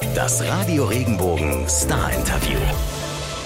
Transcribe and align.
Das 0.00 0.42
Radio 0.48 0.86
Regenbogen 0.86 1.68
Star 1.68 2.10
Interview. 2.12 2.58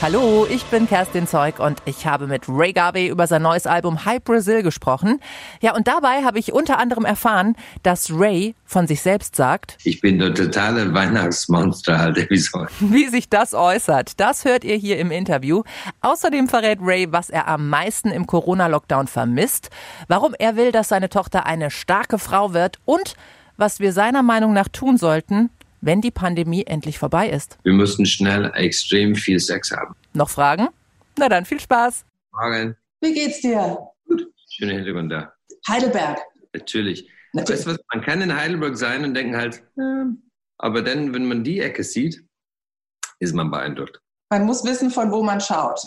Hallo, 0.01 0.47
ich 0.49 0.65
bin 0.67 0.87
Kerstin 0.87 1.27
Zeug 1.27 1.59
und 1.59 1.83
ich 1.85 2.07
habe 2.07 2.29
mit 2.29 2.45
Ray 2.49 2.73
Garvey 2.73 3.09
über 3.09 3.27
sein 3.27 3.43
neues 3.43 3.67
Album 3.67 4.05
High 4.05 4.23
Brazil 4.23 4.63
gesprochen. 4.63 5.21
Ja, 5.61 5.75
und 5.75 5.89
dabei 5.89 6.23
habe 6.23 6.39
ich 6.39 6.53
unter 6.53 6.79
anderem 6.79 7.05
erfahren, 7.05 7.57
dass 7.83 8.13
Ray 8.13 8.55
von 8.65 8.87
sich 8.87 9.03
selbst 9.03 9.35
sagt, 9.35 9.79
ich 9.83 10.01
bin 10.01 10.21
der 10.21 10.33
totale 10.33 10.95
Weihnachtsmonster 10.95 11.99
halt, 11.99 12.31
wie 12.31 12.39
so. 12.39 12.67
Wie 12.79 13.09
sich 13.09 13.29
das 13.29 13.53
äußert, 13.53 14.21
das 14.21 14.45
hört 14.45 14.63
ihr 14.63 14.77
hier 14.77 15.01
im 15.01 15.11
Interview. 15.11 15.65
Außerdem 16.03 16.49
verrät 16.49 16.79
Ray, 16.81 17.11
was 17.11 17.31
er 17.31 17.49
am 17.49 17.69
meisten 17.69 18.13
im 18.13 18.29
Corona-Lockdown 18.29 19.09
vermisst, 19.09 19.71
warum 20.07 20.37
er 20.39 20.55
will, 20.55 20.71
dass 20.71 20.89
seine 20.89 21.09
Tochter 21.09 21.47
eine 21.47 21.73
starke 21.73 22.19
Frau 22.19 22.55
wird 22.55 22.79
und 22.85 23.17
was 23.57 23.81
wir 23.81 23.93
seiner 23.93 24.23
Meinung 24.23 24.53
nach 24.53 24.69
tun 24.69 24.97
sollten, 24.97 25.51
wenn 25.85 26.01
die 26.01 26.11
Pandemie 26.11 26.65
endlich 26.67 26.99
vorbei 26.99 27.29
ist. 27.29 27.59
Wir 27.63 27.75
müssen 27.75 28.07
schnell 28.07 28.51
extrem 28.55 29.15
viel 29.15 29.39
Sex 29.39 29.71
haben. 29.71 29.95
Noch 30.15 30.31
Fragen? 30.31 30.69
Na 31.19 31.29
dann 31.29 31.45
viel 31.45 31.61
Spaß. 31.61 32.07
Fragen? 32.31 32.77
Wie 33.01 33.13
geht's 33.13 33.41
dir? 33.43 33.79
Gut. 34.07 34.27
Schöner 34.51 34.73
Hintergrund 34.75 35.13
da. 35.13 35.35
Heidelberg. 35.69 36.19
Natürlich. 36.55 37.09
Natürlich. 37.33 37.61
Weißt 37.61 37.67
du 37.67 37.73
was? 37.73 37.79
Man 37.93 38.03
kann 38.03 38.23
in 38.23 38.35
Heidelberg 38.35 38.77
sein 38.77 39.05
und 39.05 39.15
denken 39.15 39.37
halt, 39.37 39.63
äh, 39.77 40.05
aber 40.59 40.83
dann, 40.83 41.13
wenn 41.13 41.27
man 41.27 41.45
die 41.45 41.61
Ecke 41.61 41.85
sieht, 41.85 42.25
ist 43.19 43.35
man 43.35 43.51
beeindruckt. 43.51 44.01
Man 44.31 44.47
muss 44.47 44.65
wissen, 44.65 44.91
von 44.91 45.11
wo 45.11 45.23
man 45.23 45.41
schaut. 45.41 45.81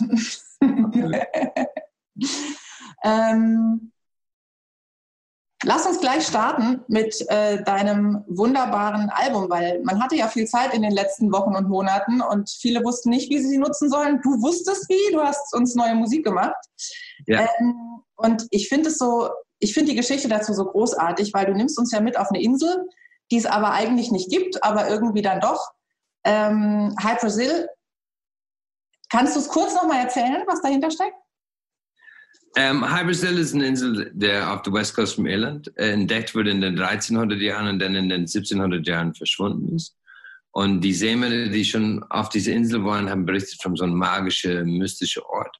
ähm, 3.02 3.92
Lass 5.68 5.84
uns 5.84 6.00
gleich 6.00 6.26
starten 6.26 6.80
mit 6.88 7.22
äh, 7.28 7.62
deinem 7.62 8.24
wunderbaren 8.26 9.10
Album, 9.10 9.50
weil 9.50 9.82
man 9.84 10.02
hatte 10.02 10.16
ja 10.16 10.26
viel 10.26 10.46
Zeit 10.46 10.72
in 10.72 10.80
den 10.80 10.92
letzten 10.92 11.30
Wochen 11.30 11.54
und 11.54 11.68
Monaten 11.68 12.22
und 12.22 12.48
viele 12.48 12.82
wussten 12.82 13.10
nicht, 13.10 13.28
wie 13.28 13.38
sie 13.38 13.50
sie 13.50 13.58
nutzen 13.58 13.90
sollen. 13.90 14.18
Du 14.22 14.30
wusstest 14.40 14.88
wie, 14.88 15.12
du 15.12 15.20
hast 15.20 15.54
uns 15.54 15.74
neue 15.74 15.94
Musik 15.94 16.24
gemacht. 16.24 16.56
Ja. 17.26 17.40
Ähm, 17.40 18.02
und 18.16 18.46
ich 18.50 18.70
finde 18.70 18.88
es 18.88 18.96
so, 18.96 19.28
ich 19.58 19.74
finde 19.74 19.90
die 19.90 19.96
Geschichte 19.98 20.26
dazu 20.26 20.54
so 20.54 20.64
großartig, 20.64 21.34
weil 21.34 21.44
du 21.44 21.52
nimmst 21.52 21.78
uns 21.78 21.92
ja 21.92 22.00
mit 22.00 22.18
auf 22.18 22.30
eine 22.30 22.40
Insel, 22.42 22.88
die 23.30 23.36
es 23.36 23.44
aber 23.44 23.72
eigentlich 23.72 24.10
nicht 24.10 24.30
gibt, 24.30 24.64
aber 24.64 24.88
irgendwie 24.88 25.20
dann 25.20 25.40
doch. 25.40 25.70
Ähm, 26.24 26.96
High 27.02 27.20
Brazil. 27.20 27.68
Kannst 29.10 29.36
du 29.36 29.40
es 29.40 29.48
kurz 29.48 29.74
nochmal 29.74 29.98
erzählen, 29.98 30.44
was 30.46 30.62
dahinter 30.62 30.90
steckt? 30.90 31.16
Ähm, 32.56 32.84
Hybersell 32.84 33.38
ist 33.38 33.54
eine 33.54 33.66
Insel, 33.66 34.10
der 34.14 34.52
auf 34.52 34.62
der 34.62 34.72
West 34.72 34.94
von 35.14 35.26
Irland 35.26 35.72
äh, 35.76 35.90
entdeckt 35.90 36.34
wurde 36.34 36.50
in 36.50 36.60
den 36.60 36.78
1300 36.78 37.40
Jahren 37.40 37.68
und 37.68 37.78
dann 37.78 37.94
in 37.94 38.08
den 38.08 38.22
1700 38.22 38.86
Jahren 38.86 39.14
verschwunden 39.14 39.76
ist. 39.76 39.96
Und 40.50 40.80
die 40.80 40.94
Seemänner, 40.94 41.48
die 41.48 41.64
schon 41.64 42.02
auf 42.04 42.30
dieser 42.30 42.52
Insel 42.52 42.84
waren, 42.84 43.10
haben 43.10 43.26
berichtet 43.26 43.62
von 43.62 43.76
so 43.76 43.84
einem 43.84 43.94
magischen, 43.94 44.78
mystischen 44.78 45.22
Ort. 45.24 45.56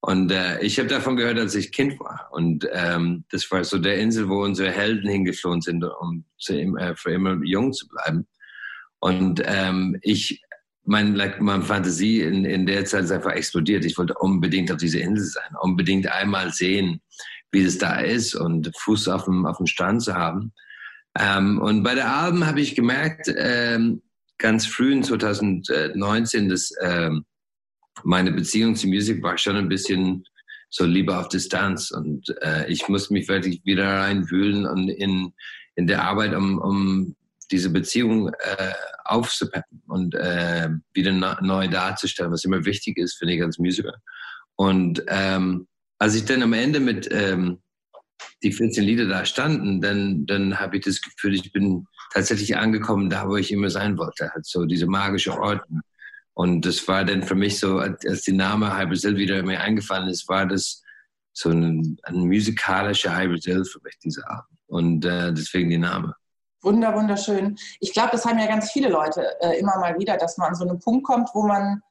Und 0.00 0.32
äh, 0.32 0.60
ich 0.60 0.78
habe 0.78 0.88
davon 0.88 1.16
gehört, 1.16 1.38
als 1.38 1.54
ich 1.54 1.72
Kind 1.72 1.98
war. 2.00 2.28
Und 2.32 2.68
ähm, 2.72 3.24
das 3.30 3.50
war 3.50 3.64
so 3.64 3.78
der 3.78 3.98
Insel, 3.98 4.28
wo 4.28 4.42
unsere 4.42 4.70
Helden 4.70 5.08
hingeflohen 5.08 5.60
sind, 5.60 5.84
um 5.84 6.24
zu, 6.36 6.52
äh, 6.52 6.94
für 6.96 7.12
immer 7.12 7.38
jung 7.42 7.72
zu 7.72 7.88
bleiben. 7.88 8.26
Und 8.98 9.42
ähm, 9.44 9.98
ich 10.02 10.42
mein, 10.84 11.14
like, 11.14 11.40
meine 11.40 11.62
Fantasie 11.62 12.20
in, 12.20 12.44
in 12.44 12.66
der 12.66 12.84
Zeit 12.84 13.04
ist 13.04 13.10
einfach 13.10 13.32
explodiert. 13.32 13.84
Ich 13.84 13.96
wollte 13.96 14.14
unbedingt 14.14 14.70
auf 14.70 14.78
dieser 14.78 15.00
Insel 15.00 15.26
sein, 15.26 15.56
unbedingt 15.60 16.10
einmal 16.10 16.52
sehen, 16.52 17.00
wie 17.52 17.62
es 17.62 17.78
da 17.78 18.00
ist 18.00 18.34
und 18.34 18.70
Fuß 18.78 19.08
auf 19.08 19.24
dem, 19.24 19.46
auf 19.46 19.56
dem 19.56 19.66
Strand 19.66 20.02
zu 20.02 20.14
haben. 20.14 20.52
Ähm, 21.18 21.60
und 21.60 21.82
bei 21.82 21.94
der 21.94 22.12
Alben 22.12 22.46
habe 22.46 22.60
ich 22.60 22.74
gemerkt, 22.74 23.32
ähm, 23.36 24.02
ganz 24.38 24.66
früh 24.66 24.92
in 24.92 25.02
2019, 25.02 26.48
dass 26.48 26.70
ähm, 26.80 27.24
meine 28.02 28.32
Beziehung 28.32 28.74
zur 28.74 28.90
Musik 28.90 29.22
war 29.22 29.38
schon 29.38 29.56
ein 29.56 29.68
bisschen 29.68 30.24
so 30.68 30.84
lieber 30.84 31.20
auf 31.20 31.28
Distanz. 31.28 31.92
Und 31.92 32.34
äh, 32.42 32.66
ich 32.68 32.88
muss 32.88 33.10
mich 33.10 33.28
wirklich 33.28 33.64
wieder 33.64 33.86
reinwühlen 33.86 34.66
und 34.66 34.88
in, 34.88 35.32
in 35.76 35.86
der 35.86 36.02
Arbeit, 36.02 36.34
um, 36.34 36.58
um 36.58 37.16
diese 37.54 37.70
Beziehung 37.70 38.30
äh, 38.30 38.72
aufzupeppen 39.04 39.80
und 39.86 40.14
äh, 40.16 40.68
wieder 40.92 41.12
neu 41.40 41.68
darzustellen, 41.68 42.32
was 42.32 42.44
immer 42.44 42.64
wichtig 42.64 42.98
ist, 42.98 43.14
finde 43.14 43.34
ich 43.34 43.42
als 43.42 43.58
Musiker. 43.58 43.94
Und 44.56 45.04
ähm, 45.06 45.68
als 45.98 46.16
ich 46.16 46.24
dann 46.24 46.42
am 46.42 46.52
Ende 46.52 46.80
mit 46.80 47.08
ähm, 47.12 47.60
die 48.42 48.52
14 48.52 48.82
Lieder 48.82 49.06
da 49.06 49.24
standen, 49.24 49.80
dann, 49.80 50.26
dann 50.26 50.58
habe 50.58 50.78
ich 50.78 50.84
das 50.84 51.00
Gefühl, 51.00 51.34
ich 51.34 51.52
bin 51.52 51.86
tatsächlich 52.12 52.56
angekommen, 52.56 53.08
da 53.08 53.28
wo 53.28 53.36
ich 53.36 53.52
immer 53.52 53.70
sein 53.70 53.96
wollte, 53.98 54.30
halt 54.32 54.46
so 54.46 54.64
diese 54.64 54.86
magische 54.86 55.38
Orten. 55.38 55.80
Und 56.32 56.66
das 56.66 56.88
war 56.88 57.04
dann 57.04 57.22
für 57.22 57.36
mich 57.36 57.60
so, 57.60 57.78
als 57.78 58.22
die 58.22 58.32
Name 58.32 58.76
Hypercell 58.76 59.16
wieder 59.16 59.40
mir 59.44 59.60
eingefallen 59.60 60.08
ist, 60.08 60.28
war 60.28 60.46
das 60.46 60.82
so 61.32 61.50
ein, 61.50 61.98
ein 62.02 62.16
musikalischer 62.16 63.16
Hypercell 63.16 63.64
für 63.64 63.80
mich, 63.84 63.96
diese 64.02 64.28
Abend. 64.28 64.58
Und 64.66 65.04
äh, 65.04 65.32
deswegen 65.32 65.70
die 65.70 65.78
Name. 65.78 66.16
Wunder, 66.64 66.94
wunderschön. 66.94 67.56
Ich 67.80 67.92
glaube, 67.92 68.10
das 68.12 68.24
haben 68.24 68.38
ja 68.38 68.46
ganz 68.46 68.72
viele 68.72 68.88
Leute 68.88 69.40
äh, 69.40 69.58
immer 69.58 69.78
mal 69.78 69.98
wieder, 69.98 70.16
dass 70.16 70.38
man 70.38 70.48
an 70.48 70.54
so 70.54 70.66
einen 70.66 70.80
Punkt 70.80 71.06
kommt, 71.06 71.28
wo 71.34 71.46
man 71.46 71.82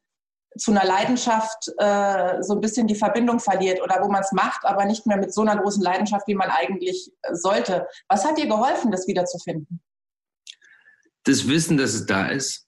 zu 0.58 0.72
einer 0.72 0.86
Leidenschaft 0.86 1.72
äh, 1.78 2.42
so 2.42 2.54
ein 2.54 2.62
bisschen 2.62 2.88
die 2.88 2.96
Verbindung 2.96 3.40
verliert 3.40 3.82
oder 3.82 4.00
wo 4.02 4.10
man 4.10 4.22
es 4.22 4.32
macht, 4.32 4.66
aber 4.66 4.86
nicht 4.86 5.06
mehr 5.06 5.18
mit 5.18 5.34
so 5.34 5.42
einer 5.42 5.58
großen 5.58 5.82
Leidenschaft, 5.82 6.28
wie 6.28 6.36
man 6.36 6.50
eigentlich 6.50 7.12
äh, 7.22 7.36
sollte. 7.36 7.88
Was 8.08 8.26
hat 8.26 8.38
dir 8.38 8.48
geholfen, 8.48 8.92
das 8.92 9.08
wiederzufinden? 9.08 9.82
Das 11.24 11.48
Wissen, 11.48 11.78
dass 11.78 11.94
es 11.94 12.06
da 12.06 12.28
ist, 12.28 12.68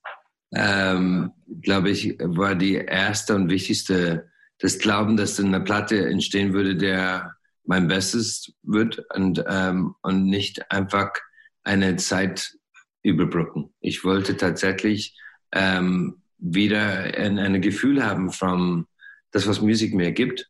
ähm, 0.54 1.32
glaube 1.60 1.90
ich, 1.90 2.16
war 2.18 2.54
die 2.54 2.74
erste 2.74 3.34
und 3.34 3.50
wichtigste, 3.50 4.30
das 4.58 4.78
Glauben, 4.78 5.16
dass 5.16 5.38
eine 5.38 5.60
Platte 5.60 6.08
entstehen 6.08 6.54
würde, 6.54 6.76
der 6.76 7.34
mein 7.64 7.88
Bestes 7.88 8.52
wird 8.62 9.04
und, 9.14 9.44
ähm, 9.48 9.94
und 10.02 10.26
nicht 10.26 10.70
einfach 10.70 11.12
eine 11.66 11.96
Zeit 11.96 12.56
überbrücken. 13.02 13.74
Ich 13.80 14.04
wollte 14.04 14.36
tatsächlich 14.36 15.18
ähm, 15.52 16.22
wieder 16.38 16.82
ein, 17.16 17.38
ein 17.38 17.60
Gefühl 17.60 18.04
haben 18.04 18.30
von 18.30 18.86
das, 19.32 19.46
was 19.46 19.60
Musik 19.60 19.94
mir 19.94 20.12
gibt. 20.12 20.48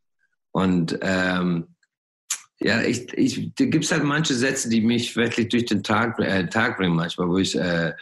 Und 0.52 0.98
ähm, 1.00 1.68
ja, 2.60 2.82
ich, 2.82 3.12
ich, 3.14 3.54
da 3.54 3.64
gibt 3.64 3.84
es 3.84 3.92
halt 3.92 4.04
manche 4.04 4.34
Sätze, 4.34 4.68
die 4.68 4.80
mich 4.80 5.16
wirklich 5.16 5.48
durch 5.48 5.64
den 5.66 5.82
Tag, 5.82 6.18
äh, 6.18 6.48
Tag 6.48 6.76
bringen 6.76 6.96
manchmal, 6.96 7.28
wo 7.28 7.38
ich, 7.38 7.56
äh, 7.56 7.92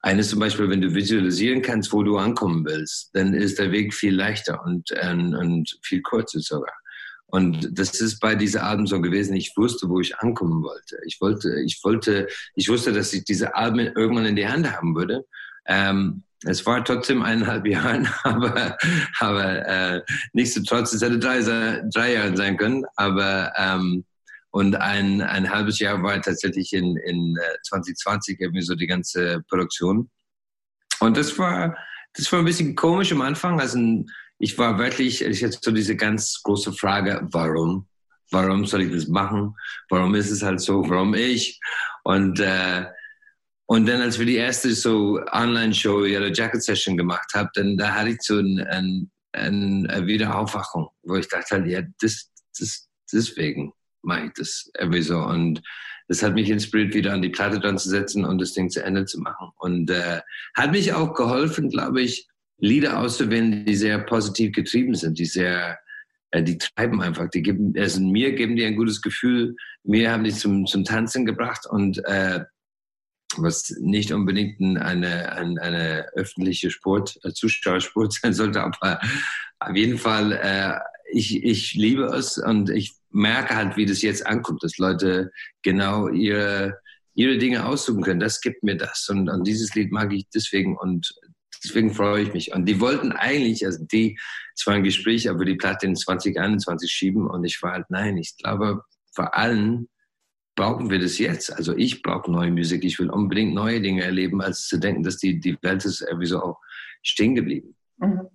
eines 0.00 0.30
zum 0.30 0.38
Beispiel, 0.38 0.68
wenn 0.68 0.80
du 0.80 0.94
visualisieren 0.94 1.62
kannst, 1.62 1.92
wo 1.92 2.02
du 2.02 2.16
ankommen 2.16 2.64
willst, 2.64 3.10
dann 3.14 3.34
ist 3.34 3.58
der 3.58 3.72
Weg 3.72 3.92
viel 3.92 4.14
leichter 4.14 4.62
und, 4.64 4.90
äh, 4.90 5.12
und 5.12 5.78
viel 5.82 6.02
kürzer 6.02 6.40
sogar. 6.40 6.74
Und 7.36 7.78
das 7.78 8.00
ist 8.00 8.18
bei 8.18 8.34
dieser 8.34 8.64
Alben 8.64 8.86
so 8.86 8.98
gewesen. 8.98 9.36
Ich 9.36 9.52
wusste, 9.58 9.90
wo 9.90 10.00
ich 10.00 10.16
ankommen 10.20 10.62
wollte. 10.62 10.96
Ich 11.04 11.20
wollte, 11.20 11.60
ich 11.66 11.78
wollte, 11.84 12.28
ich 12.54 12.66
wusste, 12.70 12.94
dass 12.94 13.12
ich 13.12 13.24
diese 13.24 13.54
Alben 13.54 13.78
irgendwann 13.78 14.24
in 14.24 14.36
die 14.36 14.48
Hand 14.48 14.74
haben 14.74 14.96
würde. 14.96 15.26
Ähm, 15.66 16.22
es 16.44 16.64
war 16.64 16.82
trotzdem 16.82 17.20
eineinhalb 17.20 17.66
Jahre, 17.66 18.06
aber, 18.22 18.78
aber 19.18 19.68
äh, 19.68 20.02
nichtsdestotrotz, 20.32 20.94
es 20.94 21.02
hätte 21.02 21.18
drei, 21.18 21.42
drei 21.92 22.14
Jahre 22.14 22.34
sein 22.34 22.56
können. 22.56 22.86
Aber 22.96 23.52
ähm, 23.58 24.06
und 24.50 24.74
ein, 24.76 25.20
ein 25.20 25.50
halbes 25.50 25.78
Jahr 25.78 26.02
war 26.02 26.18
tatsächlich 26.22 26.72
in, 26.72 26.96
in 26.96 27.36
2020 27.64 28.40
äh, 28.40 28.44
irgendwie 28.44 28.62
so 28.62 28.74
die 28.74 28.86
ganze 28.86 29.44
Produktion. 29.50 30.08
Und 31.00 31.18
das 31.18 31.38
war, 31.38 31.76
das 32.14 32.32
war 32.32 32.38
ein 32.38 32.46
bisschen 32.46 32.74
komisch 32.76 33.12
am 33.12 33.20
Anfang. 33.20 33.60
Also 33.60 33.78
ich 34.38 34.56
war 34.58 34.78
wirklich, 34.78 35.22
ich 35.22 35.42
hatte 35.42 35.58
so 35.60 35.70
diese 35.70 35.96
ganz 35.96 36.42
große 36.42 36.72
Frage, 36.72 37.26
warum? 37.30 37.88
Warum 38.30 38.66
soll 38.66 38.82
ich 38.82 38.92
das 38.92 39.06
machen? 39.06 39.54
Warum 39.88 40.14
ist 40.14 40.30
es 40.30 40.42
halt 40.42 40.60
so? 40.60 40.88
Warum 40.88 41.14
ich? 41.14 41.60
Und, 42.02 42.40
äh, 42.40 42.86
und 43.66 43.86
dann, 43.88 44.00
als 44.00 44.18
wir 44.18 44.26
die 44.26 44.36
erste 44.36 44.72
so 44.74 45.20
Online-Show, 45.32 46.04
Yellow 46.04 46.32
Jacket 46.32 46.62
Session 46.62 46.96
gemacht 46.96 47.32
haben, 47.34 47.48
dann 47.54 47.76
da 47.76 47.94
hatte 47.94 48.10
ich 48.10 48.20
so 48.20 48.38
ein, 48.38 48.60
ein, 48.60 49.10
eine 49.32 50.06
Wiederaufwachung, 50.06 50.88
wo 51.02 51.16
ich 51.16 51.28
dachte 51.28 51.56
halt, 51.56 51.66
ja, 51.66 51.82
das, 52.00 52.30
das, 52.58 52.88
deswegen 53.12 53.72
mache 54.02 54.26
ich 54.26 54.32
das 54.34 54.70
irgendwie 54.78 55.02
so. 55.02 55.18
Und 55.18 55.62
das 56.08 56.22
hat 56.22 56.34
mich 56.34 56.50
inspiriert, 56.50 56.94
wieder 56.94 57.12
an 57.12 57.22
die 57.22 57.28
Platte 57.28 57.58
dran 57.58 57.78
zu 57.78 57.88
setzen 57.88 58.24
und 58.24 58.40
das 58.40 58.52
Ding 58.52 58.70
zu 58.70 58.82
Ende 58.82 59.04
zu 59.04 59.20
machen. 59.20 59.50
Und 59.56 59.90
äh, 59.90 60.20
hat 60.54 60.70
mich 60.70 60.92
auch 60.92 61.14
geholfen, 61.14 61.70
glaube 61.70 62.02
ich, 62.02 62.28
Lieder 62.58 62.98
auszuwählen, 63.00 63.64
die 63.64 63.74
sehr 63.74 63.98
positiv 63.98 64.52
getrieben 64.52 64.94
sind, 64.94 65.18
die 65.18 65.26
sehr, 65.26 65.78
äh, 66.30 66.42
die 66.42 66.58
treiben 66.58 67.00
einfach, 67.02 67.28
die 67.30 67.42
geben, 67.42 67.74
also 67.76 68.00
mir 68.00 68.32
geben 68.32 68.56
die 68.56 68.64
ein 68.64 68.76
gutes 68.76 69.02
Gefühl, 69.02 69.56
mir 69.84 70.10
haben 70.10 70.24
die 70.24 70.32
zum, 70.32 70.66
zum 70.66 70.84
Tanzen 70.84 71.26
gebracht 71.26 71.66
und 71.68 72.02
äh, 72.06 72.44
was 73.36 73.74
nicht 73.80 74.12
unbedingt 74.12 74.60
eine, 74.60 75.32
eine, 75.32 75.60
eine 75.60 76.06
öffentliche 76.14 76.70
Sport, 76.70 77.18
äh, 77.24 77.32
Zuschauersport 77.32 78.12
sein 78.14 78.32
sollte, 78.32 78.62
aber 78.62 79.00
auf 79.58 79.76
jeden 79.76 79.98
Fall, 79.98 80.32
äh, 80.32 80.78
ich, 81.12 81.44
ich 81.44 81.74
liebe 81.74 82.04
es 82.04 82.38
und 82.38 82.70
ich 82.70 82.94
merke 83.10 83.54
halt, 83.54 83.76
wie 83.76 83.86
das 83.86 84.02
jetzt 84.02 84.26
ankommt, 84.26 84.62
dass 84.62 84.78
Leute 84.78 85.30
genau 85.62 86.08
ihre 86.08 86.78
ihre 87.16 87.38
Dinge 87.38 87.66
aussuchen 87.66 88.02
können. 88.02 88.20
Das 88.20 88.40
gibt 88.40 88.62
mir 88.62 88.76
das. 88.76 89.08
Und, 89.08 89.28
und 89.28 89.46
dieses 89.46 89.74
Lied 89.74 89.90
mag 89.90 90.12
ich 90.12 90.26
deswegen 90.32 90.76
und 90.76 91.12
deswegen 91.64 91.94
freue 91.94 92.22
ich 92.22 92.32
mich. 92.32 92.54
Und 92.54 92.66
die 92.66 92.80
wollten 92.80 93.12
eigentlich, 93.12 93.64
also 93.64 93.84
die, 93.84 94.18
es 94.54 94.66
war 94.66 94.74
ein 94.74 94.84
Gespräch, 94.84 95.28
aber 95.28 95.44
die 95.44 95.56
Platte 95.56 95.86
in 95.86 95.96
2021 95.96 96.90
schieben. 96.90 97.28
Und 97.28 97.44
ich 97.44 97.62
war 97.62 97.72
halt, 97.72 97.86
nein, 97.90 98.16
ich 98.16 98.36
glaube, 98.36 98.82
vor 99.14 99.34
allem 99.34 99.88
brauchen 100.56 100.90
wir 100.90 100.98
das 100.98 101.18
jetzt. 101.18 101.52
Also 101.52 101.76
ich 101.76 102.02
brauche 102.02 102.30
neue 102.30 102.50
Musik. 102.50 102.84
Ich 102.84 102.98
will 102.98 103.10
unbedingt 103.10 103.54
neue 103.54 103.80
Dinge 103.80 104.02
erleben, 104.02 104.40
als 104.40 104.66
zu 104.66 104.78
denken, 104.78 105.02
dass 105.02 105.18
die, 105.18 105.38
die 105.38 105.56
Welt 105.62 105.84
ist 105.84 106.00
irgendwie 106.00 106.26
so 106.26 106.42
auch 106.42 106.60
stehen 107.02 107.34
geblieben. 107.34 107.76
Mhm. 107.98 108.28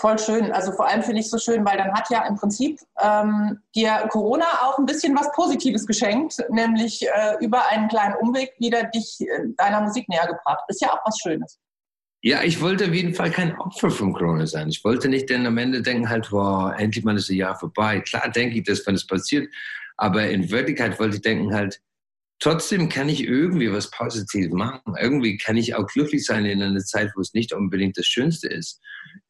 Voll 0.00 0.18
schön. 0.18 0.50
Also 0.50 0.72
vor 0.72 0.88
allem 0.88 1.02
finde 1.02 1.20
ich 1.20 1.26
es 1.26 1.30
so 1.30 1.36
schön, 1.36 1.64
weil 1.66 1.76
dann 1.76 1.92
hat 1.92 2.08
ja 2.08 2.26
im 2.26 2.34
Prinzip 2.34 2.80
ähm, 3.02 3.60
dir 3.74 4.08
Corona 4.08 4.46
auch 4.62 4.78
ein 4.78 4.86
bisschen 4.86 5.14
was 5.14 5.30
Positives 5.32 5.86
geschenkt, 5.86 6.42
nämlich 6.48 7.06
äh, 7.06 7.36
über 7.40 7.68
einen 7.68 7.88
kleinen 7.88 8.14
Umweg 8.14 8.54
wieder 8.58 8.84
dich 8.84 9.20
äh, 9.20 9.48
deiner 9.58 9.82
Musik 9.82 10.08
näher 10.08 10.26
gebracht. 10.26 10.64
Ist 10.68 10.80
ja 10.80 10.88
auch 10.94 11.00
was 11.04 11.18
Schönes. 11.18 11.58
Ja, 12.22 12.42
ich 12.42 12.60
wollte 12.60 12.84
auf 12.84 12.94
jeden 12.94 13.14
Fall 13.14 13.30
kein 13.30 13.56
Opfer 13.58 13.90
von 13.90 14.12
Corona 14.12 14.46
sein. 14.46 14.68
Ich 14.68 14.84
wollte 14.84 15.08
nicht 15.08 15.30
denn 15.30 15.46
am 15.46 15.56
Ende 15.56 15.80
denken 15.80 16.08
halt, 16.08 16.30
wow, 16.30 16.72
endlich 16.76 17.02
mal 17.02 17.16
ist 17.16 17.30
ein 17.30 17.36
Jahr 17.36 17.58
vorbei. 17.58 18.00
Klar 18.00 18.30
denke 18.30 18.58
ich 18.58 18.64
das, 18.64 18.86
wenn 18.86 18.94
es 18.94 19.06
passiert. 19.06 19.48
Aber 19.96 20.28
in 20.28 20.50
Wirklichkeit 20.50 20.98
wollte 21.00 21.16
ich 21.16 21.22
denken 21.22 21.54
halt, 21.54 21.80
trotzdem 22.38 22.90
kann 22.90 23.08
ich 23.08 23.24
irgendwie 23.24 23.72
was 23.72 23.90
Positives 23.90 24.52
machen. 24.52 24.96
Irgendwie 25.00 25.38
kann 25.38 25.56
ich 25.56 25.74
auch 25.74 25.86
glücklich 25.86 26.26
sein 26.26 26.44
in 26.44 26.62
einer 26.62 26.80
Zeit, 26.80 27.12
wo 27.16 27.22
es 27.22 27.32
nicht 27.32 27.54
unbedingt 27.54 27.96
das 27.96 28.06
Schönste 28.06 28.48
ist. 28.48 28.80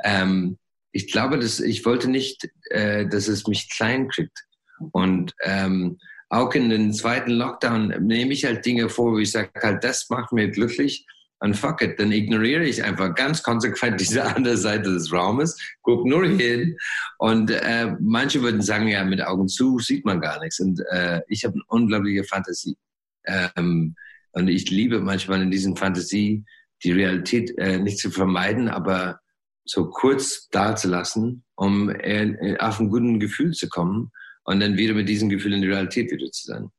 Ähm, 0.03 0.59
ich 0.91 1.13
glaube, 1.13 1.39
dass 1.39 1.61
ich 1.61 1.85
wollte 1.85 2.11
nicht, 2.11 2.49
äh, 2.71 3.07
dass 3.07 3.29
es 3.29 3.47
mich 3.47 3.71
klein 3.71 4.09
kriegt. 4.09 4.47
Und 4.91 5.33
ähm, 5.45 5.99
auch 6.29 6.53
in 6.55 6.71
den 6.71 6.93
zweiten 6.93 7.31
Lockdown 7.31 8.05
nehme 8.05 8.33
ich 8.33 8.45
halt 8.45 8.67
Dinge 8.67 8.89
vor, 8.89 9.13
wo 9.13 9.19
ich 9.19 9.31
sage 9.31 9.51
halt, 9.63 9.85
das 9.85 10.11
macht 10.11 10.33
mir 10.33 10.49
glücklich 10.49 11.07
und 11.41 11.57
fuck 11.57 11.81
it, 11.83 11.99
dann 11.99 12.13
ignoriere 12.13 12.65
ich 12.65 12.85
einfach 12.85 13.15
ganz 13.15 13.43
konsequent 13.43 14.01
diese 14.01 14.25
andere 14.37 14.57
Seite 14.57 14.93
des 14.93 15.13
Raumes, 15.13 15.59
guck 15.83 16.07
nur 16.07 16.27
hin. 16.27 16.77
Und 17.19 17.51
äh, 17.51 17.95
manche 18.01 18.43
würden 18.43 18.63
sagen, 18.63 18.89
ja, 18.89 19.05
mit 19.05 19.23
Augen 19.23 19.49
zu 19.49 19.79
sieht 19.79 20.05
man 20.05 20.21
gar 20.21 20.39
nichts. 20.41 20.61
Und 20.61 20.81
äh, 20.91 21.23
ich 21.29 21.45
habe 21.45 21.55
eine 21.55 21.65
unglaubliche 21.69 22.25
Fantasie. 22.25 22.77
Ähm, 23.27 23.95
und 24.33 24.49
ich 24.49 24.71
liebe 24.71 25.01
manchmal 25.01 25.43
in 25.43 25.51
diesen 25.51 25.77
Fantasie 25.77 26.45
die 26.85 26.93
Realität 26.93 27.57
äh, 27.59 27.79
nicht 27.79 27.99
zu 27.99 28.11
vermeiden, 28.11 28.69
aber 28.69 29.21
so 29.65 29.89
kurz 29.89 30.49
da 30.51 30.77
zu 30.77 30.89
lassen, 30.89 31.45
um 31.55 31.91
äh, 31.91 32.57
auf 32.59 32.81
ein 32.81 32.91
gutes 32.91 33.21
Gefühl 33.21 33.53
zu 33.53 33.69
kommen 33.69 34.11
und 34.45 34.61
dann 34.61 34.77
wieder 34.77 34.95
mit 34.95 35.09
diesem 35.09 35.29
Gefühl 35.29 35.55
in 35.55 35.63
die 35.63 35.69
Realität 35.69 36.11
wieder 36.11 36.31
zu 36.31 36.47
sein. 36.47 36.71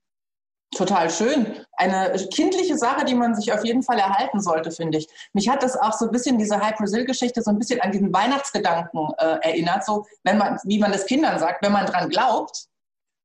Total 0.76 1.10
schön. 1.10 1.48
Eine 1.74 2.14
kindliche 2.34 2.78
Sache, 2.78 3.04
die 3.04 3.14
man 3.14 3.36
sich 3.36 3.52
auf 3.52 3.66
jeden 3.66 3.84
Fall 3.84 4.00
erhalten 4.00 4.40
sollte, 4.40 4.72
finde 4.72 5.00
ich. 5.00 5.08
Mich 5.34 5.50
hat 5.50 5.64
das 5.64 5.76
auch 5.76 5.92
so 5.92 6.06
ein 6.06 6.12
bisschen, 6.12 6.38
diese 6.38 6.62
High 6.62 6.76
Brazil-Geschichte, 6.78 7.42
so 7.42 7.52
ein 7.52 7.60
bisschen 7.60 7.82
an 7.82 7.92
diesen 7.92 8.14
Weihnachtsgedanken 8.14 9.10
äh, 9.18 9.38
erinnert. 9.42 9.86
So, 9.86 10.06
wenn 10.24 10.38
man, 10.38 10.58
wie 10.64 10.80
man 10.80 10.94
das 10.94 11.06
Kindern 11.06 11.40
sagt, 11.40 11.62
wenn 11.64 11.74
man 11.74 11.86
dran 11.88 12.10
glaubt, 12.10 12.68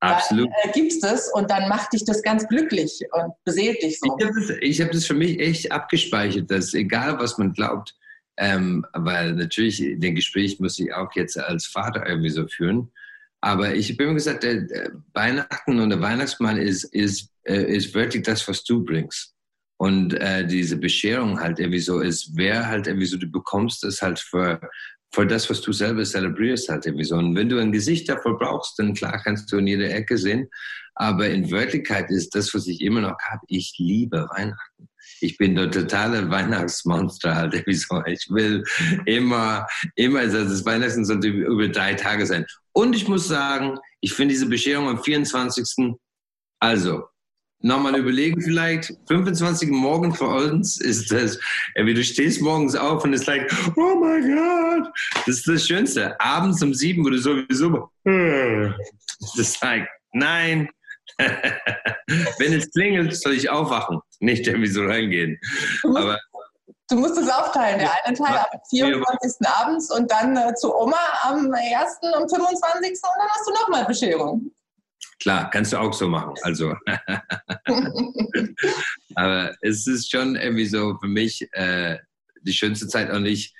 Absolut. 0.00 0.48
dann 0.48 0.70
äh, 0.70 0.72
gibt's 0.72 0.98
das 0.98 1.32
und 1.32 1.48
dann 1.48 1.68
macht 1.68 1.92
dich 1.92 2.04
das 2.04 2.20
ganz 2.22 2.48
glücklich 2.48 3.00
und 3.12 3.32
beseelt 3.44 3.80
dich 3.80 4.00
so. 4.00 4.16
Ich 4.18 4.24
habe 4.24 4.34
das, 4.34 4.80
hab 4.80 4.90
das 4.90 5.06
für 5.06 5.14
mich 5.14 5.38
echt 5.38 5.70
abgespeichert, 5.70 6.50
dass 6.50 6.74
egal 6.74 7.18
was 7.20 7.38
man 7.38 7.52
glaubt, 7.52 7.94
ähm, 8.38 8.84
weil 8.92 9.32
natürlich 9.34 9.78
den 9.78 10.16
Gespräch 10.16 10.58
muss 10.58 10.80
ich 10.80 10.92
auch 10.92 11.10
jetzt 11.14 11.38
als 11.38 11.66
Vater 11.66 12.06
irgendwie 12.06 12.30
so 12.30 12.46
führen. 12.48 12.90
Aber 13.40 13.74
ich 13.74 13.92
habe 13.92 14.02
immer 14.02 14.14
gesagt, 14.14 14.42
der, 14.42 14.62
der 14.62 14.90
Weihnachten 15.14 15.78
und 15.78 15.90
der 15.90 16.00
Weihnachtsmann 16.00 16.56
ist, 16.56 16.84
ist, 16.84 17.30
äh, 17.46 17.76
ist 17.76 17.94
wirklich 17.94 18.22
das, 18.22 18.46
was 18.48 18.64
du 18.64 18.84
bringst. 18.84 19.34
Und 19.78 20.14
äh, 20.14 20.46
diese 20.46 20.76
Bescherung 20.76 21.38
halt 21.38 21.58
irgendwie 21.58 21.80
so 21.80 22.00
ist, 22.00 22.30
wer 22.34 22.66
halt 22.66 22.86
irgendwie 22.86 23.06
so, 23.06 23.18
du 23.18 23.26
bekommst 23.26 23.82
das 23.82 24.00
halt 24.00 24.18
für, 24.18 24.60
für 25.12 25.26
das, 25.26 25.50
was 25.50 25.60
du 25.60 25.72
selber 25.72 26.02
zelebrierst 26.04 26.68
halt 26.68 26.86
irgendwie 26.86 27.04
so. 27.04 27.16
Und 27.16 27.36
wenn 27.36 27.48
du 27.48 27.58
ein 27.58 27.72
Gesicht 27.72 28.08
dafür 28.08 28.38
brauchst, 28.38 28.78
dann 28.78 28.94
klar 28.94 29.20
kannst 29.22 29.52
du 29.52 29.58
in 29.58 29.66
jeder 29.66 29.90
Ecke 29.90 30.16
sehen. 30.16 30.48
Aber 30.94 31.28
in 31.28 31.50
Wirklichkeit 31.50 32.10
ist 32.10 32.34
das, 32.34 32.54
was 32.54 32.66
ich 32.66 32.80
immer 32.80 33.02
noch 33.02 33.18
habe, 33.28 33.42
ich 33.48 33.74
liebe 33.78 34.26
Weihnachten 34.30 34.88
ich 35.20 35.38
bin 35.38 35.54
der 35.54 35.70
totale 35.70 36.30
Weihnachtsmonster 36.30 37.34
halt. 37.34 37.54
Ich 37.66 37.88
will 38.30 38.64
immer, 39.06 39.66
immer, 39.94 40.20
also 40.20 40.44
das 40.44 40.64
Weihnachten 40.64 41.04
sollte 41.04 41.28
über 41.28 41.68
drei 41.68 41.94
Tage 41.94 42.26
sein. 42.26 42.46
Und 42.72 42.94
ich 42.94 43.08
muss 43.08 43.28
sagen, 43.28 43.78
ich 44.00 44.12
finde 44.12 44.34
diese 44.34 44.46
Bescherung 44.46 44.88
am 44.88 45.02
24. 45.02 45.94
Also, 46.60 47.04
nochmal 47.60 47.96
überlegen 47.96 48.40
vielleicht, 48.40 48.92
25 49.08 49.70
morgen 49.70 50.14
für 50.14 50.28
uns 50.28 50.80
ist 50.80 51.10
das, 51.10 51.38
wie 51.74 51.94
du 51.94 52.04
stehst 52.04 52.40
morgens 52.40 52.76
auf 52.76 53.04
und 53.04 53.12
es 53.12 53.26
like, 53.26 53.50
oh 53.76 53.96
mein 53.96 54.22
Gott, 54.22 54.92
das 55.26 55.36
ist 55.36 55.48
das 55.48 55.66
Schönste. 55.66 56.20
Abends 56.20 56.62
um 56.62 56.74
sieben, 56.74 57.04
wo 57.04 57.10
du 57.10 57.18
sowieso, 57.18 57.90
das 58.04 59.38
ist 59.38 59.62
like, 59.62 59.88
nein, 60.12 60.68
Wenn 62.38 62.52
es 62.52 62.70
klingelt, 62.72 63.16
soll 63.16 63.34
ich 63.34 63.48
aufwachen, 63.48 64.00
nicht 64.20 64.46
irgendwie 64.46 64.68
so 64.68 64.84
reingehen. 64.84 65.38
Du 65.82 65.88
musst, 65.88 66.02
Aber, 66.02 66.20
du 66.90 66.96
musst 66.96 67.18
es 67.18 67.28
aufteilen. 67.28 67.78
Der 67.78 67.90
eine 68.04 68.16
Teil 68.16 68.38
am 68.38 68.60
24. 68.70 69.46
abends 69.46 69.90
und 69.90 70.10
dann 70.10 70.36
äh, 70.36 70.54
zu 70.54 70.74
Oma 70.74 70.98
am 71.22 71.52
1. 71.52 71.98
und 72.20 72.30
25. 72.30 72.90
und 72.92 73.00
dann 73.18 73.28
hast 73.30 73.48
du 73.48 73.52
nochmal 73.52 73.84
Bescherung. 73.86 74.50
Klar, 75.20 75.50
kannst 75.50 75.72
du 75.72 75.78
auch 75.78 75.92
so 75.92 76.08
machen. 76.08 76.34
Also, 76.42 76.74
aber 79.14 79.54
es 79.62 79.86
ist 79.86 80.10
schon 80.10 80.36
irgendwie 80.36 80.66
so 80.66 80.98
für 81.00 81.08
mich 81.08 81.48
äh, 81.52 81.98
die 82.42 82.52
schönste 82.52 82.88
Zeit 82.88 83.10
und 83.10 83.26
ich, 83.26 83.54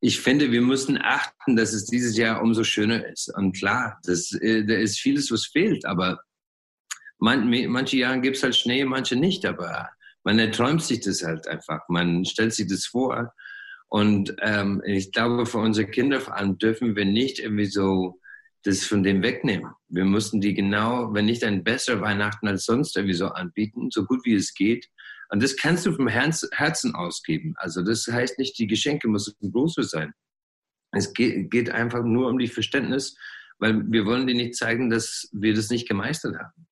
ich 0.00 0.20
finde, 0.20 0.52
wir 0.52 0.60
müssen 0.60 0.98
achten, 1.00 1.56
dass 1.56 1.72
es 1.72 1.86
dieses 1.86 2.16
Jahr 2.16 2.42
umso 2.42 2.64
schöner 2.64 3.06
ist. 3.06 3.32
Und 3.34 3.56
klar, 3.56 3.98
das, 4.04 4.32
äh, 4.32 4.64
da 4.64 4.74
ist 4.74 5.00
vieles, 5.00 5.30
was 5.30 5.46
fehlt, 5.46 5.86
aber 5.86 6.20
man, 7.18 7.48
manche 7.68 7.96
Jahre 7.96 8.20
gibt 8.20 8.36
es 8.36 8.42
halt 8.42 8.56
Schnee, 8.56 8.84
manche 8.84 9.16
nicht, 9.16 9.46
aber 9.46 9.88
man 10.24 10.38
erträumt 10.38 10.82
sich 10.82 11.00
das 11.00 11.22
halt 11.22 11.46
einfach. 11.46 11.80
Man 11.88 12.24
stellt 12.24 12.52
sich 12.52 12.66
das 12.66 12.86
vor. 12.86 13.32
Und 13.88 14.34
ähm, 14.40 14.82
ich 14.84 15.12
glaube, 15.12 15.46
für 15.46 15.58
unsere 15.58 15.88
Kinder 15.88 16.20
vor 16.20 16.34
allem 16.34 16.58
dürfen 16.58 16.96
wir 16.96 17.04
nicht 17.04 17.38
irgendwie 17.38 17.66
so 17.66 18.20
das 18.66 18.84
von 18.84 19.02
dem 19.02 19.22
wegnehmen. 19.22 19.72
Wir 19.88 20.04
müssen 20.04 20.40
die 20.40 20.54
genau, 20.54 21.14
wenn 21.14 21.26
nicht 21.26 21.44
ein 21.44 21.62
besserer 21.62 22.00
Weihnachten 22.00 22.48
als 22.48 22.64
sonst 22.64 22.96
irgendwie 22.96 23.14
so 23.14 23.28
anbieten, 23.28 23.90
so 23.90 24.04
gut 24.04 24.24
wie 24.24 24.34
es 24.34 24.54
geht. 24.54 24.88
Und 25.28 25.42
das 25.42 25.56
kannst 25.56 25.86
du 25.86 25.92
vom 25.92 26.08
Herzen 26.08 26.94
ausgeben. 26.94 27.54
Also 27.56 27.82
das 27.82 28.06
heißt 28.06 28.38
nicht, 28.38 28.58
die 28.58 28.66
Geschenke 28.66 29.08
müssen 29.08 29.34
größer 29.40 29.84
sein. 29.84 30.12
Es 30.92 31.12
geht, 31.12 31.50
geht 31.50 31.70
einfach 31.70 32.02
nur 32.02 32.28
um 32.28 32.38
die 32.38 32.48
Verständnis, 32.48 33.16
weil 33.58 33.82
wir 33.90 34.04
wollen 34.04 34.26
dir 34.26 34.34
nicht 34.34 34.56
zeigen, 34.56 34.90
dass 34.90 35.28
wir 35.32 35.54
das 35.54 35.70
nicht 35.70 35.88
gemeistert 35.88 36.36
haben. 36.36 36.66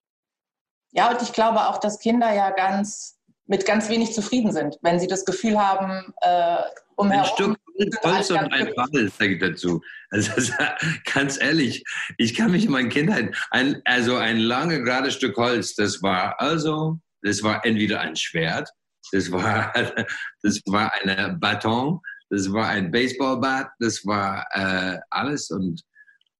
Ja, 0.92 1.10
und 1.10 1.22
ich 1.22 1.32
glaube 1.32 1.68
auch, 1.68 1.78
dass 1.78 1.98
Kinder 1.98 2.32
ja 2.32 2.50
ganz 2.50 3.18
mit 3.46 3.66
ganz 3.66 3.88
wenig 3.88 4.12
zufrieden 4.14 4.52
sind, 4.52 4.78
wenn 4.82 4.98
sie 4.98 5.06
das 5.06 5.24
Gefühl 5.24 5.58
haben, 5.60 6.12
äh, 6.22 6.56
umherum. 6.96 7.24
Ein 7.24 7.26
Stück 7.26 7.63
Holz 8.02 8.30
und 8.30 8.38
ein 8.38 8.72
Ball, 8.74 9.08
sage 9.08 9.34
ich 9.34 9.40
dazu. 9.40 9.82
Also, 10.10 10.52
ganz 11.12 11.40
ehrlich, 11.40 11.82
ich 12.18 12.34
kann 12.34 12.52
mich 12.52 12.66
in 12.66 12.70
meiner 12.70 12.88
Kindheit, 12.88 13.36
ein, 13.50 13.80
also 13.84 14.16
ein 14.16 14.38
lange, 14.38 14.82
gerades 14.82 15.14
Stück 15.14 15.36
Holz, 15.36 15.74
das 15.74 16.02
war 16.02 16.40
also, 16.40 16.98
das 17.22 17.42
war 17.42 17.64
entweder 17.64 18.00
ein 18.00 18.16
Schwert, 18.16 18.68
das 19.12 19.30
war, 19.32 19.72
das 20.42 20.60
war 20.66 20.92
ein 21.02 21.40
Baton, 21.40 22.00
das 22.30 22.52
war 22.52 22.68
ein 22.68 22.90
Baseballbat, 22.90 23.70
das 23.80 24.04
war 24.06 24.46
äh, 24.52 24.98
alles 25.10 25.50
und 25.50 25.82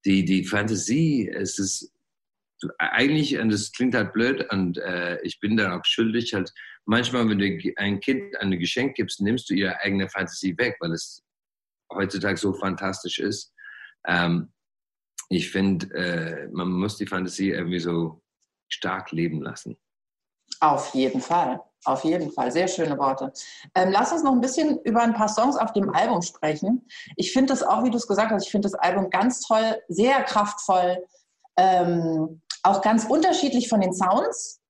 die, 0.04 0.24
die 0.24 0.44
Fantasie, 0.44 1.28
es 1.28 1.58
ist 1.58 1.90
eigentlich, 2.78 3.38
und 3.38 3.50
das 3.50 3.72
klingt 3.72 3.94
halt 3.94 4.12
blöd, 4.12 4.46
und 4.52 4.78
äh, 4.78 5.20
ich 5.22 5.40
bin 5.40 5.56
da 5.56 5.76
auch 5.76 5.84
schuldig, 5.84 6.32
halt 6.34 6.52
manchmal, 6.86 7.28
wenn 7.28 7.38
du 7.38 7.72
ein 7.76 8.00
Kind 8.00 8.36
ein 8.36 8.58
Geschenk 8.58 8.96
gibst, 8.96 9.20
nimmst 9.20 9.50
du 9.50 9.54
ihre 9.54 9.78
eigene 9.80 10.08
Fantasie 10.08 10.56
weg, 10.58 10.76
weil 10.80 10.92
es 10.92 11.23
heutzutage 11.94 12.36
so 12.36 12.52
fantastisch 12.52 13.18
ist. 13.18 13.52
Ähm, 14.06 14.52
ich 15.28 15.50
finde, 15.50 15.86
äh, 15.94 16.48
man 16.52 16.70
muss 16.70 16.96
die 16.96 17.06
Fantasie 17.06 17.50
irgendwie 17.50 17.80
so 17.80 18.22
stark 18.68 19.12
leben 19.12 19.42
lassen. 19.42 19.76
Auf 20.60 20.94
jeden 20.94 21.20
Fall, 21.20 21.60
auf 21.84 22.04
jeden 22.04 22.30
Fall. 22.32 22.50
Sehr 22.50 22.68
schöne 22.68 22.98
Worte. 22.98 23.32
Ähm, 23.74 23.90
lass 23.90 24.12
uns 24.12 24.22
noch 24.22 24.32
ein 24.32 24.40
bisschen 24.40 24.78
über 24.84 25.02
ein 25.02 25.14
paar 25.14 25.28
Songs 25.28 25.56
auf 25.56 25.72
dem 25.72 25.90
Album 25.94 26.22
sprechen. 26.22 26.86
Ich 27.16 27.32
finde 27.32 27.52
das 27.52 27.62
auch, 27.62 27.84
wie 27.84 27.90
du 27.90 27.96
es 27.96 28.06
gesagt 28.06 28.30
hast, 28.30 28.46
ich 28.46 28.50
finde 28.50 28.68
das 28.68 28.78
Album 28.78 29.10
ganz 29.10 29.40
toll, 29.40 29.76
sehr 29.88 30.22
kraftvoll. 30.22 31.04
Ähm, 31.56 32.40
auch 32.62 32.82
ganz 32.82 33.04
unterschiedlich 33.04 33.68
von 33.68 33.80
den 33.80 33.92
Sounds. 33.92 34.60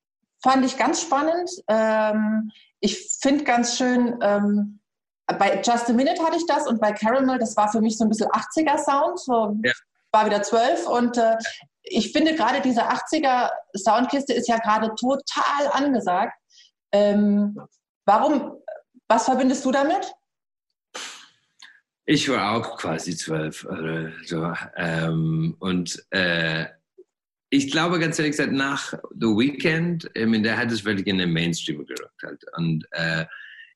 Fand 0.42 0.64
ich 0.64 0.76
ganz 0.76 1.00
spannend. 1.00 1.50
Ähm, 1.68 2.50
ich 2.80 3.18
finde 3.20 3.44
ganz 3.44 3.76
schön, 3.76 4.18
ähm, 4.20 4.80
bei 5.26 5.60
Just 5.62 5.88
a 5.88 5.92
Minute 5.92 6.22
hatte 6.22 6.36
ich 6.36 6.46
das 6.46 6.66
und 6.66 6.80
bei 6.80 6.92
Caramel, 6.92 7.38
das 7.38 7.56
war 7.56 7.70
für 7.70 7.80
mich 7.80 7.96
so 7.96 8.04
ein 8.04 8.10
bisschen 8.10 8.28
80er-Sound. 8.28 9.20
So 9.20 9.56
ja. 9.62 9.72
War 10.12 10.26
wieder 10.26 10.42
zwölf 10.42 10.86
und 10.86 11.16
äh, 11.16 11.36
ich 11.82 12.12
finde 12.12 12.34
gerade 12.34 12.60
diese 12.60 12.82
80er 12.88 13.50
Soundkiste 13.76 14.32
ist 14.32 14.48
ja 14.48 14.58
gerade 14.58 14.94
total 14.94 15.68
angesagt. 15.72 16.38
Ähm, 16.92 17.58
warum, 18.04 18.52
was 19.08 19.24
verbindest 19.24 19.64
du 19.64 19.72
damit? 19.72 20.12
Ich 22.06 22.28
war 22.28 22.56
auch 22.56 22.76
quasi 22.76 23.16
zwölf 23.16 23.64
oder 23.64 24.12
so. 24.24 24.52
Ähm, 24.76 25.56
und 25.58 26.04
äh, 26.10 26.66
ich 27.50 27.70
glaube 27.70 27.98
ganz 27.98 28.18
ehrlich 28.18 28.32
gesagt, 28.32 28.52
nach 28.52 28.92
The 29.10 29.26
Weekend, 29.26 30.10
ich 30.14 30.26
meine, 30.26 30.42
der 30.42 30.56
hat 30.56 30.70
es 30.70 30.84
wirklich 30.84 31.06
in 31.06 31.18
den 31.18 31.32
Mainstream 31.32 31.84
gerückt 31.86 32.22
halt. 32.22 32.44
Und 32.56 32.86
äh, 32.90 33.24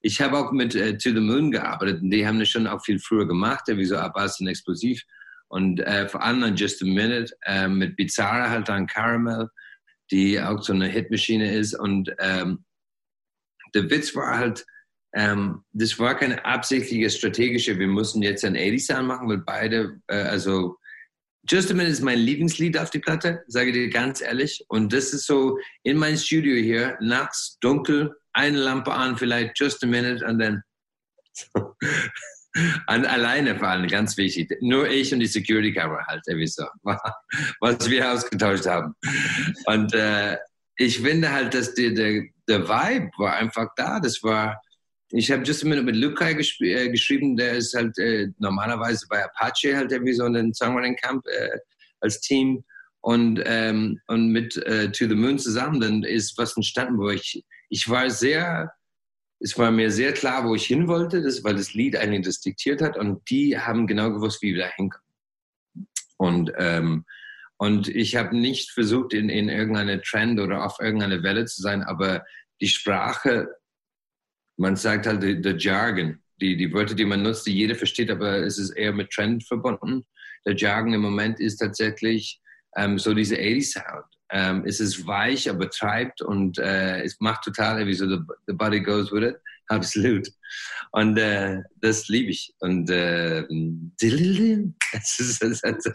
ich 0.00 0.20
habe 0.20 0.38
auch 0.38 0.52
mit 0.52 0.74
äh, 0.74 0.96
To 0.96 1.10
the 1.10 1.20
Moon 1.20 1.50
gearbeitet 1.50 2.02
und 2.02 2.10
die 2.10 2.26
haben 2.26 2.38
das 2.38 2.48
schon 2.48 2.66
auch 2.66 2.84
viel 2.84 2.98
früher 2.98 3.26
gemacht, 3.26 3.64
wie 3.66 3.84
so 3.84 3.96
Abbas 3.96 4.40
und 4.40 4.46
Explosiv. 4.46 5.02
Und 5.48 5.80
äh, 5.80 6.08
vor 6.08 6.22
allem 6.22 6.54
Just 6.54 6.82
a 6.82 6.86
Minute 6.86 7.34
äh, 7.42 7.68
mit 7.68 7.96
Bizarre 7.96 8.50
halt 8.50 8.68
an 8.70 8.86
Caramel, 8.86 9.48
die 10.10 10.40
auch 10.40 10.62
so 10.62 10.72
eine 10.72 10.86
Hitmaschine 10.86 11.52
ist. 11.54 11.74
Und 11.74 12.14
ähm, 12.18 12.64
der 13.74 13.90
Witz 13.90 14.14
war 14.14 14.38
halt, 14.38 14.64
ähm, 15.14 15.64
das 15.72 15.98
war 15.98 16.16
keine 16.16 16.44
absichtliche 16.44 17.10
strategische, 17.10 17.78
wir 17.78 17.88
mussten 17.88 18.22
jetzt 18.22 18.44
ein 18.44 18.56
80 18.56 19.02
machen, 19.02 19.28
weil 19.28 19.38
beide, 19.38 20.00
äh, 20.08 20.16
also 20.16 20.76
Just 21.50 21.70
a 21.70 21.74
Minute 21.74 21.92
ist 21.92 22.02
mein 22.02 22.18
Lieblingslied 22.18 22.76
auf 22.76 22.90
die 22.90 22.98
Platte, 22.98 23.42
sage 23.46 23.70
ich 23.70 23.74
dir 23.74 23.88
ganz 23.88 24.20
ehrlich. 24.20 24.62
Und 24.68 24.92
das 24.92 25.14
ist 25.14 25.26
so 25.26 25.58
in 25.82 25.96
meinem 25.96 26.18
Studio 26.18 26.54
hier, 26.56 26.98
nachts, 27.00 27.56
dunkel, 27.60 28.14
eine 28.38 28.58
Lampe 28.58 28.92
an, 28.92 29.16
vielleicht 29.16 29.58
Just 29.58 29.82
a 29.82 29.86
Minute 29.86 30.24
und 30.24 30.38
dann. 30.38 30.62
An, 32.86 33.04
alleine 33.04 33.60
allem, 33.62 33.86
ganz 33.86 34.16
wichtig. 34.16 34.50
Nur 34.60 34.88
ich 34.88 35.12
und 35.12 35.20
die 35.20 35.26
Security 35.26 35.72
Camera 35.72 36.04
halt, 36.06 36.22
wie 36.26 36.46
so, 36.46 36.64
was 37.60 37.90
wir 37.90 38.10
ausgetauscht 38.10 38.66
haben. 38.66 38.94
Und 39.66 39.94
äh, 39.94 40.36
ich 40.76 40.98
finde 40.98 41.30
halt, 41.30 41.54
dass 41.54 41.74
die, 41.74 41.94
der, 41.94 42.24
der 42.48 42.68
Vibe 42.68 43.10
war 43.18 43.36
einfach 43.36 43.68
da. 43.76 44.00
Das 44.00 44.22
war, 44.22 44.60
ich 45.10 45.30
habe 45.30 45.44
just 45.44 45.64
mit, 45.64 45.84
mit 45.84 45.96
Lukai 45.96 46.32
äh, 46.32 46.88
geschrieben, 46.88 47.36
der 47.36 47.52
ist 47.52 47.74
halt 47.74 47.96
äh, 47.98 48.28
normalerweise 48.38 49.06
bei 49.08 49.22
Apache 49.22 49.76
halt 49.76 49.92
irgendwie 49.92 50.14
so 50.14 50.24
einen 50.24 50.52
Songwriting 50.52 50.96
Camp 50.96 51.24
äh, 51.26 51.58
als 52.00 52.20
Team 52.20 52.64
und, 53.08 53.40
ähm, 53.46 54.02
und 54.06 54.32
mit 54.32 54.58
äh, 54.58 54.92
To 54.92 55.08
the 55.08 55.14
Moon 55.14 55.38
zusammen, 55.38 55.80
dann 55.80 56.02
ist 56.02 56.36
was 56.36 56.54
entstanden, 56.56 56.98
wo 56.98 57.08
ich, 57.08 57.42
ich 57.70 57.88
war 57.88 58.10
sehr, 58.10 58.70
es 59.40 59.56
war 59.56 59.70
mir 59.70 59.90
sehr 59.90 60.12
klar, 60.12 60.46
wo 60.46 60.54
ich 60.54 60.66
hin 60.66 60.88
wollte, 60.88 61.22
das, 61.22 61.42
weil 61.42 61.54
das 61.54 61.72
Lied 61.72 61.96
eigentlich 61.96 62.26
das 62.26 62.40
diktiert 62.40 62.82
hat 62.82 62.98
und 62.98 63.22
die 63.30 63.58
haben 63.58 63.86
genau 63.86 64.12
gewusst, 64.12 64.42
wie 64.42 64.54
wir 64.54 64.64
da 64.64 64.70
hinkommen. 64.76 65.08
Und, 66.18 66.52
ähm, 66.58 67.06
und 67.56 67.88
ich 67.88 68.14
habe 68.14 68.36
nicht 68.36 68.72
versucht, 68.72 69.14
in, 69.14 69.30
in 69.30 69.48
irgendeine 69.48 70.02
Trend 70.02 70.38
oder 70.38 70.66
auf 70.66 70.78
irgendeine 70.78 71.22
Welle 71.22 71.46
zu 71.46 71.62
sein, 71.62 71.82
aber 71.82 72.26
die 72.60 72.68
Sprache 72.68 73.48
man 74.58 74.76
sagt 74.76 75.06
halt 75.06 75.22
der 75.22 75.56
Jargon, 75.56 76.18
die, 76.42 76.56
die 76.56 76.72
Wörter, 76.74 76.94
die 76.94 77.04
man 77.04 77.22
nutzt, 77.22 77.46
die 77.46 77.54
jeder 77.54 77.74
versteht, 77.74 78.10
aber 78.10 78.38
es 78.38 78.58
ist 78.58 78.70
eher 78.70 78.92
mit 78.92 79.10
Trend 79.10 79.44
verbunden. 79.44 80.04
Der 80.44 80.56
Jargon 80.56 80.92
im 80.92 81.00
Moment 81.00 81.40
ist 81.40 81.56
tatsächlich 81.56 82.40
ähm, 82.76 82.98
so 82.98 83.14
diese 83.14 83.36
80-Sound. 83.36 84.04
Ähm, 84.30 84.64
es 84.66 84.78
ist 84.80 85.06
weich, 85.06 85.48
aber 85.48 85.70
treibt 85.70 86.20
und 86.20 86.58
äh, 86.58 87.02
es 87.02 87.18
macht 87.20 87.44
total, 87.44 87.86
wie 87.86 87.94
so 87.94 88.06
the, 88.08 88.18
the 88.46 88.52
body 88.52 88.80
goes 88.80 89.10
with 89.10 89.24
it. 89.24 89.36
Absolut. 89.68 90.26
Und 90.92 91.18
äh, 91.18 91.62
das 91.82 92.08
liebe 92.08 92.30
ich. 92.30 92.54
Und 92.60 92.90
äh, 92.90 93.42
das 94.00 94.12
ist, 95.18 95.42
das 95.42 95.62
ist, 95.62 95.86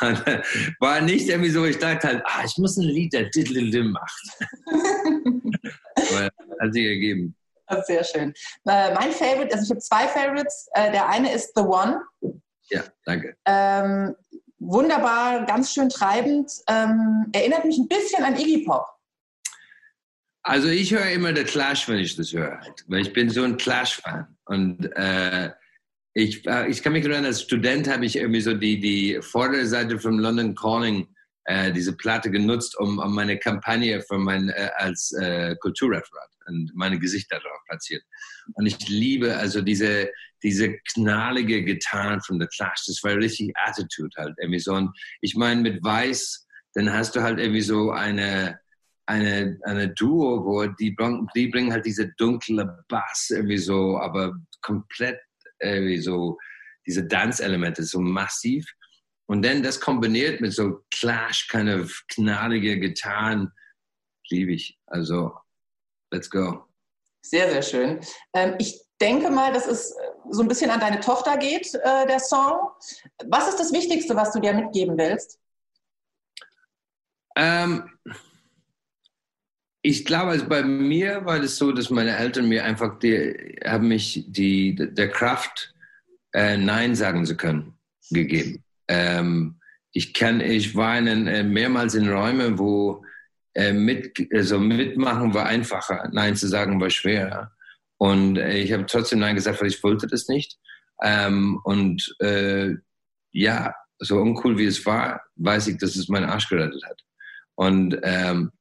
und, 0.00 0.26
äh, 0.26 0.42
war 0.80 1.00
nicht 1.00 1.28
irgendwie 1.28 1.50
so, 1.50 1.64
ich 1.64 1.78
dachte 1.78 2.08
halt, 2.08 2.22
ah, 2.26 2.42
ich 2.44 2.56
muss 2.58 2.76
ein 2.76 2.84
Lied, 2.84 3.12
der 3.12 3.30
macht. 3.84 4.22
aber 5.94 6.30
hat 6.60 6.72
sich 6.72 6.86
ergeben. 6.86 7.36
Sehr 7.86 8.04
schön. 8.04 8.32
Äh, 8.66 8.94
mein 8.94 9.12
Favorite, 9.12 9.52
also 9.52 9.64
ich 9.64 9.70
habe 9.70 9.80
zwei 9.80 10.08
Favorites. 10.08 10.68
Äh, 10.74 10.92
der 10.92 11.08
eine 11.08 11.32
ist 11.32 11.52
The 11.54 11.62
One. 11.62 12.00
Ja, 12.68 12.82
danke. 13.04 13.36
Ähm, 13.44 14.14
wunderbar, 14.66 15.46
ganz 15.46 15.72
schön 15.72 15.88
treibend. 15.88 16.50
Ähm, 16.68 17.26
erinnert 17.32 17.64
mich 17.64 17.78
ein 17.78 17.88
bisschen 17.88 18.24
an 18.24 18.36
Iggy 18.36 18.64
Pop. 18.64 18.86
Also 20.42 20.68
ich 20.68 20.92
höre 20.92 21.10
immer 21.10 21.34
The 21.34 21.44
Clash, 21.44 21.88
wenn 21.88 21.98
ich 21.98 22.14
das 22.14 22.32
höre, 22.32 22.60
weil 22.86 23.00
ich 23.00 23.12
bin 23.12 23.30
so 23.30 23.42
ein 23.42 23.56
Clash-Fan. 23.56 24.26
Und 24.44 24.84
äh, 24.94 25.50
ich, 26.14 26.46
äh, 26.46 26.68
ich 26.68 26.82
kann 26.82 26.92
mich 26.92 27.04
erinnern, 27.04 27.24
als 27.24 27.42
Student 27.42 27.88
habe 27.88 28.06
ich 28.06 28.16
irgendwie 28.16 28.40
so 28.40 28.54
die, 28.54 28.78
die 28.78 29.18
vordere 29.22 29.66
Seite 29.66 29.98
von 29.98 30.18
London 30.18 30.54
Calling 30.54 31.08
äh, 31.46 31.72
diese 31.72 31.96
Platte 31.96 32.30
genutzt, 32.30 32.78
um, 32.78 32.98
um 32.98 33.14
meine 33.14 33.38
Kampagne 33.38 34.00
für 34.02 34.18
mein, 34.18 34.48
äh, 34.50 34.70
als 34.76 35.12
äh, 35.12 35.56
Kulturreferat 35.56 36.30
und 36.46 36.70
meine 36.74 36.98
Gesichter 36.98 37.40
darauf 37.40 37.64
platziert. 37.66 38.02
Und 38.54 38.66
ich 38.66 38.88
liebe 38.88 39.36
also 39.36 39.62
diese, 39.62 40.10
diese 40.42 40.76
knallige 40.92 41.62
Gitarren 41.62 42.20
von 42.20 42.40
The 42.40 42.46
Clash. 42.46 42.84
Das 42.86 43.02
war 43.02 43.16
richtig 43.16 43.52
Attitude 43.56 44.10
halt. 44.16 44.34
Irgendwie 44.38 44.58
so. 44.58 44.74
Und 44.74 44.96
ich 45.20 45.34
meine, 45.34 45.60
mit 45.60 45.82
Weiß, 45.82 46.46
dann 46.74 46.92
hast 46.92 47.16
du 47.16 47.22
halt 47.22 47.38
irgendwie 47.38 47.62
so 47.62 47.90
eine, 47.90 48.58
eine, 49.06 49.58
eine 49.62 49.88
Duo, 49.94 50.44
wo 50.44 50.66
die, 50.66 50.94
die 51.34 51.48
bringen 51.48 51.72
halt 51.72 51.86
diese 51.86 52.12
dunkle 52.18 52.84
Bass 52.88 53.30
irgendwie 53.30 53.58
so, 53.58 53.98
aber 53.98 54.36
komplett 54.60 55.20
irgendwie 55.60 55.98
so, 55.98 56.38
diese 56.86 57.04
Dance-Elemente 57.04 57.82
so 57.82 58.00
massiv. 58.00 58.66
Und 59.28 59.42
dann 59.44 59.62
das 59.62 59.80
kombiniert 59.80 60.40
mit 60.40 60.52
so 60.52 60.84
Clash, 60.92 61.48
kind 61.48 61.68
of 61.68 62.04
knallige 62.08 62.78
Gitarren, 62.78 63.50
liebe 64.30 64.52
ich. 64.52 64.78
Also, 64.86 65.32
let's 66.12 66.30
go. 66.30 66.64
Sehr, 67.22 67.50
sehr 67.50 67.62
schön. 67.62 68.00
Ähm, 68.34 68.54
ich 68.58 68.85
denke 69.00 69.30
mal, 69.30 69.52
dass 69.52 69.66
es 69.66 69.94
so 70.30 70.42
ein 70.42 70.48
bisschen 70.48 70.70
an 70.70 70.80
deine 70.80 71.00
Tochter 71.00 71.36
geht, 71.36 71.74
äh, 71.74 72.06
der 72.06 72.20
Song. 72.20 72.70
Was 73.26 73.48
ist 73.48 73.60
das 73.60 73.72
Wichtigste, 73.72 74.16
was 74.16 74.32
du 74.32 74.40
dir 74.40 74.54
mitgeben 74.54 74.96
willst? 74.96 75.38
Ähm, 77.36 77.90
ich 79.82 80.04
glaube, 80.04 80.32
also 80.32 80.48
bei 80.48 80.62
mir 80.62 81.24
war 81.26 81.38
das 81.38 81.56
so, 81.56 81.70
dass 81.70 81.90
meine 81.90 82.16
Eltern 82.16 82.48
mir 82.48 82.64
einfach 82.64 82.98
die, 82.98 83.56
haben 83.64 83.88
mich 83.88 84.24
die, 84.26 84.74
der 84.74 85.10
Kraft, 85.10 85.74
äh, 86.32 86.56
Nein 86.56 86.96
sagen 86.96 87.24
zu 87.24 87.36
können, 87.36 87.78
gegeben. 88.10 88.64
Ähm, 88.88 89.60
ich, 89.92 90.12
kann, 90.12 90.40
ich 90.40 90.74
war 90.74 90.98
in, 90.98 91.26
äh, 91.26 91.44
mehrmals 91.44 91.94
in 91.94 92.08
Räumen, 92.08 92.58
wo 92.58 93.04
äh, 93.54 93.72
mit, 93.72 94.28
also 94.34 94.58
mitmachen 94.58 95.32
war 95.34 95.46
einfacher, 95.46 96.08
Nein 96.12 96.36
zu 96.36 96.48
sagen 96.48 96.80
war 96.80 96.90
schwerer. 96.90 97.55
Und 97.98 98.36
äh, 98.36 98.58
ich 98.58 98.72
habe 98.72 98.86
trotzdem 98.86 99.20
Nein 99.20 99.34
gesagt, 99.34 99.60
weil 99.60 99.68
ich 99.68 99.82
wollte 99.82 100.06
das 100.06 100.28
nicht. 100.28 100.58
Ähm, 101.02 101.60
und 101.64 102.14
äh, 102.20 102.74
ja, 103.32 103.74
so 103.98 104.18
uncool 104.18 104.58
wie 104.58 104.66
es 104.66 104.84
war, 104.84 105.22
weiß 105.36 105.68
ich, 105.68 105.78
dass 105.78 105.96
es 105.96 106.08
meinen 106.08 106.28
Arsch 106.28 106.48
gerettet 106.48 106.82
hat. 106.84 107.02
Und 107.54 107.98
ähm, 108.02 108.52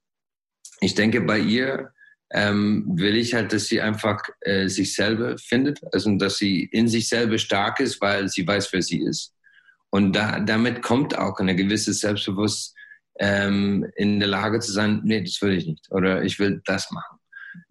ich 0.79 0.95
denke, 0.95 1.21
bei 1.21 1.39
ihr 1.39 1.91
ähm, 2.31 2.85
will 2.95 3.15
ich 3.15 3.33
halt, 3.33 3.53
dass 3.53 3.67
sie 3.67 3.81
einfach 3.81 4.21
äh, 4.41 4.67
sich 4.67 4.93
selber 4.93 5.37
findet, 5.37 5.79
also 5.93 6.15
dass 6.17 6.37
sie 6.37 6.63
in 6.71 6.87
sich 6.87 7.07
selber 7.07 7.37
stark 7.37 7.79
ist, 7.79 8.01
weil 8.01 8.29
sie 8.29 8.47
weiß, 8.47 8.71
wer 8.73 8.81
sie 8.81 9.01
ist. 9.01 9.33
Und 9.89 10.13
da, 10.13 10.39
damit 10.39 10.81
kommt 10.81 11.17
auch 11.17 11.39
eine 11.39 11.55
gewisse 11.55 11.93
Selbstbewusstsein 11.93 12.75
ähm, 13.19 13.85
in 13.95 14.19
der 14.19 14.27
Lage 14.27 14.59
zu 14.59 14.71
sein, 14.71 15.01
nee, 15.03 15.21
das 15.21 15.41
will 15.41 15.53
ich 15.53 15.65
nicht 15.65 15.89
oder 15.91 16.23
ich 16.23 16.39
will 16.39 16.61
das 16.65 16.91
machen. 16.91 17.14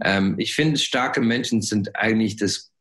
Ähm, 0.02 0.34
ich 0.38 0.54
finde, 0.54 0.78
starke 0.78 1.20
Menschen 1.20 1.62
sind 1.62 1.96
eigentlich 1.96 2.36
das, 2.36 2.72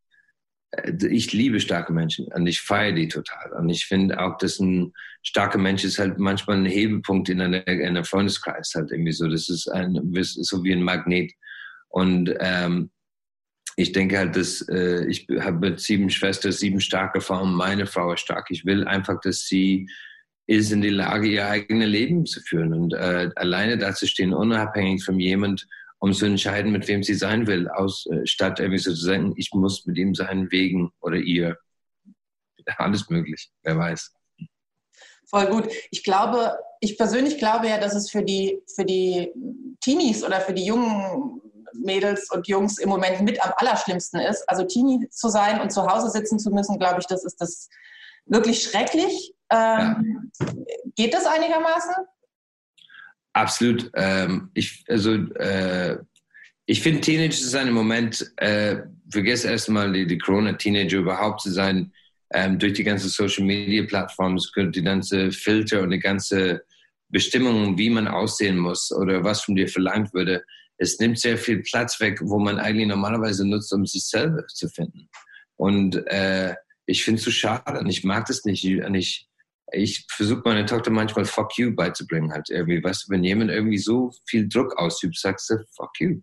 äh, 0.71 0.93
ich 1.07 1.33
liebe 1.33 1.59
starke 1.59 1.93
Menschen 1.93 2.27
und 2.27 2.47
ich 2.47 2.61
feiere 2.61 2.93
die 2.93 3.07
total. 3.07 3.53
Und 3.53 3.69
ich 3.69 3.85
finde 3.85 4.19
auch, 4.19 4.37
dass 4.37 4.59
ein 4.59 4.93
starker 5.21 5.57
Mensch 5.57 5.83
ist 5.83 5.99
halt 5.99 6.19
manchmal 6.19 6.57
ein 6.57 6.65
Hebelpunkt 6.65 7.29
in 7.29 7.41
einer, 7.41 7.67
in 7.67 8.03
Freundeskreis 8.03 8.73
halt 8.75 8.91
irgendwie 8.91 9.13
so. 9.13 9.27
Das 9.27 9.49
ist, 9.49 9.67
ein, 9.69 9.99
so 10.23 10.63
wie 10.63 10.73
ein 10.73 10.83
Magnet. 10.83 11.31
Und 11.89 12.33
ähm, 12.39 12.91
ich 13.75 13.91
denke 13.91 14.17
halt, 14.17 14.35
dass 14.35 14.61
äh, 14.69 15.05
ich 15.05 15.27
habe 15.39 15.77
sieben 15.77 16.09
Schwestern, 16.09 16.51
sieben 16.51 16.79
starke 16.79 17.21
Frauen, 17.21 17.53
meine 17.53 17.85
Frau 17.85 18.13
ist 18.13 18.21
stark. 18.21 18.47
Ich 18.49 18.65
will 18.65 18.85
einfach, 18.85 19.19
dass 19.21 19.45
sie 19.45 19.87
ist 20.45 20.71
in 20.71 20.81
die 20.81 20.89
Lage, 20.89 21.27
ihr 21.27 21.47
eigenes 21.47 21.87
Leben 21.87 22.25
zu 22.25 22.41
führen 22.41 22.73
und 22.73 22.93
äh, 22.93 23.29
alleine 23.35 23.77
dazustehen, 23.77 24.33
unabhängig 24.33 25.03
von 25.03 25.19
jemand, 25.19 25.67
um 26.03 26.11
zu 26.11 26.25
entscheiden, 26.25 26.73
mit 26.73 26.85
wem 26.89 27.01
sie 27.01 27.13
sein 27.13 27.47
will, 27.47 27.69
aus, 27.69 28.05
äh, 28.07 28.25
statt 28.25 28.59
irgendwie 28.59 28.77
so 28.77 28.91
zu 28.91 29.05
sagen, 29.05 29.33
ich 29.37 29.53
muss 29.53 29.85
mit 29.85 29.97
ihm 29.97 30.13
sein, 30.13 30.51
wegen 30.51 30.91
oder 30.99 31.15
ihr. 31.15 31.57
Alles 32.77 33.09
möglich, 33.09 33.49
wer 33.61 33.77
weiß. 33.77 34.11
Voll 35.29 35.45
gut. 35.45 35.69
Ich 35.91 36.03
glaube, 36.03 36.57
ich 36.81 36.97
persönlich 36.97 37.37
glaube 37.37 37.69
ja, 37.69 37.77
dass 37.77 37.95
es 37.95 38.11
für 38.11 38.21
die, 38.21 38.61
für 38.75 38.83
die 38.83 39.31
Teenies 39.79 40.25
oder 40.25 40.41
für 40.41 40.53
die 40.53 40.65
jungen 40.65 41.41
Mädels 41.73 42.29
und 42.31 42.49
Jungs 42.49 42.79
im 42.79 42.89
Moment 42.89 43.21
mit 43.21 43.41
am 43.41 43.53
allerschlimmsten 43.55 44.19
ist. 44.19 44.43
Also 44.49 44.65
Teenie 44.65 45.07
zu 45.09 45.29
sein 45.29 45.61
und 45.61 45.71
zu 45.71 45.87
Hause 45.87 46.09
sitzen 46.09 46.37
zu 46.37 46.51
müssen, 46.51 46.79
glaube 46.79 46.99
ich, 46.99 47.07
das 47.07 47.23
ist 47.23 47.39
das 47.39 47.69
wirklich 48.25 48.61
schrecklich. 48.61 49.33
Ähm, 49.49 50.29
ja. 50.37 50.47
Geht 50.95 51.13
das 51.13 51.25
einigermaßen? 51.25 51.93
Absolut. 53.33 53.91
Ähm, 53.95 54.49
ich, 54.53 54.83
also, 54.87 55.13
äh, 55.13 55.97
ich 56.65 56.81
finde, 56.81 57.01
Teenager 57.01 57.35
zu 57.35 57.49
sein 57.49 57.67
im 57.67 57.73
Moment, 57.73 58.31
äh, 58.37 58.77
vergiss 59.09 59.43
erstmal 59.43 59.91
die, 59.91 60.07
die 60.07 60.17
Corona-Teenager 60.17 60.99
überhaupt 60.99 61.41
zu 61.41 61.51
sein, 61.51 61.91
ähm, 62.33 62.57
durch 62.57 62.73
die 62.73 62.83
ganze 62.83 63.09
Social-Media-Plattformen, 63.09 64.39
die 64.71 64.81
ganze 64.81 65.31
Filter 65.31 65.81
und 65.81 65.91
die 65.91 65.99
ganze 65.99 66.63
Bestimmung, 67.09 67.77
wie 67.77 67.89
man 67.89 68.07
aussehen 68.07 68.57
muss 68.57 68.91
oder 68.91 69.23
was 69.23 69.41
von 69.41 69.55
dir 69.55 69.67
verlangt 69.67 70.13
würde. 70.13 70.43
Es 70.77 70.99
nimmt 70.99 71.19
sehr 71.19 71.37
viel 71.37 71.61
Platz 71.61 71.99
weg, 71.99 72.19
wo 72.21 72.39
man 72.39 72.59
eigentlich 72.59 72.87
normalerweise 72.87 73.47
nutzt, 73.47 73.71
um 73.73 73.85
sich 73.85 74.05
selber 74.05 74.45
zu 74.47 74.67
finden. 74.67 75.09
Und 75.55 75.95
äh, 76.07 76.55
ich 76.85 77.03
finde 77.03 77.19
es 77.19 77.25
so 77.25 77.31
schade 77.31 77.79
und 77.79 77.87
ich 77.87 78.03
mag 78.03 78.25
das 78.25 78.45
nicht. 78.45 78.65
Und 78.65 78.95
ich, 78.95 79.27
ich 79.73 80.05
versuche 80.09 80.41
meiner 80.45 80.65
Tochter 80.65 80.91
manchmal 80.91 81.25
Fuck 81.25 81.57
you 81.57 81.75
beizubringen. 81.75 82.31
Halt 82.31 82.49
irgendwie, 82.49 82.83
weißt 82.83 83.05
du, 83.05 83.11
wenn 83.11 83.23
jemand 83.23 83.51
irgendwie 83.51 83.77
so 83.77 84.11
viel 84.25 84.47
Druck 84.47 84.77
ausübt, 84.77 85.17
sagst 85.17 85.49
du 85.49 85.57
Fuck 85.75 85.99
you. 85.99 86.21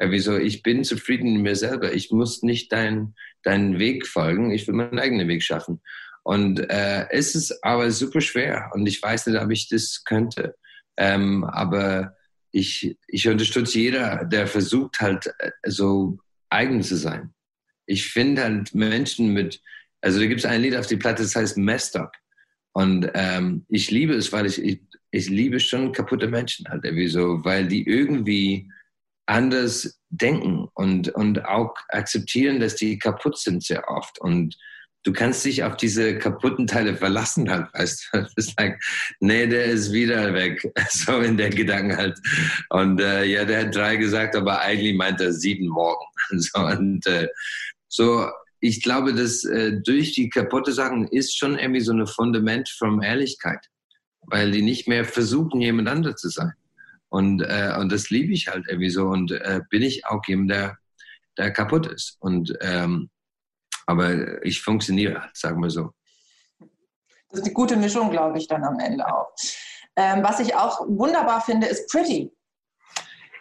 Irgendwie 0.00 0.20
so, 0.20 0.36
ich 0.36 0.62
bin 0.62 0.84
zufrieden 0.84 1.34
mit 1.34 1.42
mir 1.42 1.56
selber. 1.56 1.92
Ich 1.92 2.10
muss 2.10 2.42
nicht 2.42 2.72
deinen 2.72 3.14
deinen 3.42 3.78
Weg 3.78 4.06
folgen. 4.06 4.50
Ich 4.50 4.66
will 4.66 4.74
meinen 4.74 4.98
eigenen 4.98 5.28
Weg 5.28 5.42
schaffen. 5.42 5.80
Und 6.22 6.60
äh, 6.70 7.06
es 7.10 7.34
ist 7.34 7.64
aber 7.64 7.90
super 7.90 8.20
schwer. 8.20 8.70
Und 8.74 8.86
ich 8.86 9.02
weiß 9.02 9.26
nicht, 9.26 9.40
ob 9.40 9.50
ich 9.50 9.68
das 9.68 10.04
könnte. 10.04 10.56
Ähm, 10.96 11.44
aber 11.44 12.16
ich, 12.50 12.98
ich 13.06 13.28
unterstütze 13.28 13.78
jeder, 13.78 14.24
der 14.24 14.46
versucht 14.46 15.00
halt 15.00 15.32
äh, 15.38 15.50
so 15.66 16.18
eigen 16.50 16.82
zu 16.82 16.96
sein. 16.96 17.32
Ich 17.86 18.10
finde 18.10 18.42
halt 18.42 18.74
Menschen 18.74 19.32
mit, 19.32 19.62
also 20.00 20.18
da 20.18 20.26
gibt 20.26 20.40
es 20.40 20.46
ein 20.46 20.60
Lied 20.60 20.76
auf 20.76 20.86
die 20.86 20.96
Platte, 20.96 21.22
das 21.22 21.36
heißt 21.36 21.56
Messed 21.56 21.96
Up. 21.96 22.12
Und 22.72 23.10
ähm, 23.14 23.64
ich 23.68 23.90
liebe 23.90 24.14
es, 24.14 24.32
weil 24.32 24.46
ich, 24.46 24.62
ich, 24.62 24.80
ich 25.10 25.28
liebe 25.28 25.58
schon 25.60 25.92
kaputte 25.92 26.28
Menschen 26.28 26.68
halt 26.68 26.84
irgendwie 26.84 27.08
so, 27.08 27.44
weil 27.44 27.66
die 27.66 27.86
irgendwie 27.86 28.70
anders 29.26 30.00
denken 30.10 30.68
und, 30.74 31.08
und 31.10 31.44
auch 31.44 31.74
akzeptieren, 31.88 32.60
dass 32.60 32.76
die 32.76 32.98
kaputt 32.98 33.38
sind 33.38 33.62
sehr 33.62 33.88
oft. 33.88 34.18
Und 34.20 34.56
du 35.04 35.12
kannst 35.12 35.44
dich 35.44 35.64
auf 35.64 35.76
diese 35.76 36.18
kaputten 36.18 36.66
Teile 36.66 36.96
verlassen 36.96 37.50
halt, 37.50 37.68
weißt 37.74 38.08
du. 38.12 38.22
Das 38.22 38.32
ist 38.36 38.58
like, 38.58 38.80
nee, 39.20 39.46
der 39.46 39.66
ist 39.66 39.92
wieder 39.92 40.32
weg. 40.34 40.70
So 40.90 41.20
in 41.20 41.36
der 41.36 41.50
Gedanken 41.50 41.96
halt. 41.96 42.18
Und 42.70 43.00
äh, 43.00 43.24
ja, 43.24 43.44
der 43.44 43.66
hat 43.66 43.74
drei 43.74 43.96
gesagt, 43.96 44.34
aber 44.36 44.60
eigentlich 44.60 44.96
meint 44.96 45.20
er 45.20 45.32
sieben 45.32 45.68
morgen. 45.68 46.04
So, 46.38 46.60
und 46.60 47.06
äh, 47.06 47.28
so, 47.88 48.28
ich 48.60 48.82
glaube, 48.82 49.14
dass 49.14 49.44
äh, 49.44 49.80
durch 49.80 50.12
die 50.12 50.28
kaputte 50.28 50.72
Sachen 50.72 51.06
ist 51.08 51.36
schon 51.36 51.58
irgendwie 51.58 51.80
so 51.80 51.92
ein 51.92 52.06
Fundament 52.06 52.68
von 52.68 53.02
Ehrlichkeit, 53.02 53.66
weil 54.22 54.50
die 54.50 54.62
nicht 54.62 54.88
mehr 54.88 55.04
versuchen, 55.04 55.60
jemand 55.60 55.88
anderes 55.88 56.20
zu 56.20 56.28
sein. 56.28 56.52
Und, 57.08 57.40
äh, 57.42 57.74
und 57.78 57.90
das 57.90 58.10
liebe 58.10 58.32
ich 58.32 58.48
halt 58.48 58.66
irgendwie 58.68 58.90
so. 58.90 59.06
Und 59.06 59.30
äh, 59.30 59.60
bin 59.70 59.82
ich 59.82 60.06
auch 60.06 60.22
jemand, 60.26 60.50
der, 60.50 60.78
der 61.36 61.52
kaputt 61.52 61.86
ist. 61.86 62.16
Und, 62.20 62.52
ähm, 62.60 63.10
aber 63.86 64.44
ich 64.44 64.60
funktioniere 64.60 65.22
halt, 65.22 65.36
sagen 65.36 65.62
wir 65.62 65.70
so. 65.70 65.92
Das 67.30 67.40
ist 67.40 67.46
eine 67.46 67.54
gute 67.54 67.76
Mischung, 67.76 68.10
glaube 68.10 68.38
ich, 68.38 68.48
dann 68.48 68.64
am 68.64 68.78
Ende 68.78 69.06
auch. 69.06 69.32
Ähm, 69.96 70.22
was 70.22 70.40
ich 70.40 70.54
auch 70.54 70.80
wunderbar 70.86 71.40
finde, 71.40 71.66
ist 71.66 71.90
Pretty. 71.90 72.30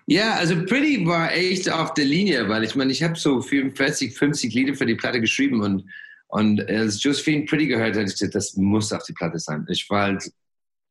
Ja, 0.10 0.36
also 0.36 0.56
Pretty 0.66 1.06
war 1.06 1.34
echt 1.34 1.70
auf 1.70 1.94
der 1.94 2.06
Linie, 2.06 2.48
weil 2.48 2.64
ich 2.64 2.76
meine, 2.76 2.94
ich 2.94 3.04
habe 3.04 3.18
so 3.18 3.42
44, 3.42 4.18
50 4.18 4.54
Lieder 4.54 4.74
für 4.74 4.86
die 4.86 4.96
Platte 4.96 5.20
geschrieben 5.20 5.62
und, 5.62 5.84
und 6.28 6.62
als 6.70 7.04
Josephine 7.04 7.46
Pretty 7.46 7.68
gehört 7.68 7.98
hat, 7.98 8.06
ich 8.06 8.14
gesagt, 8.14 8.34
das 8.34 8.56
muss 8.56 8.94
auf 8.94 9.04
die 9.04 9.14
Platte 9.14 9.38
sein. 9.38 9.66
Ich 9.70 9.90
war 9.90 10.04
halt 10.04 10.32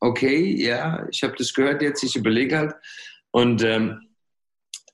okay, 0.01 0.55
ja, 0.63 1.07
ich 1.11 1.23
habe 1.23 1.35
das 1.37 1.55
gehört 1.55 1.83
jetzt, 1.83 2.03
ich 2.03 2.17
überlege 2.17 2.59
halt. 2.59 2.75
Und 3.31 3.63
ähm, 3.63 4.01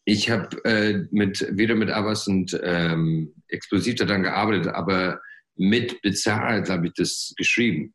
ich 0.05 0.31
habe 0.31 0.65
äh, 0.65 1.07
mit, 1.11 1.47
wieder 1.57 1.75
mit 1.75 1.91
Abbas 1.91 2.27
und 2.27 2.59
ähm, 2.63 3.35
Explosiv 3.49 3.97
daran 3.97 4.23
gearbeitet, 4.23 4.69
aber 4.69 5.21
mit 5.57 6.01
bezahlt 6.03 6.69
habe 6.71 6.89
ich 6.89 6.93
das 6.95 7.35
geschrieben. 7.37 7.95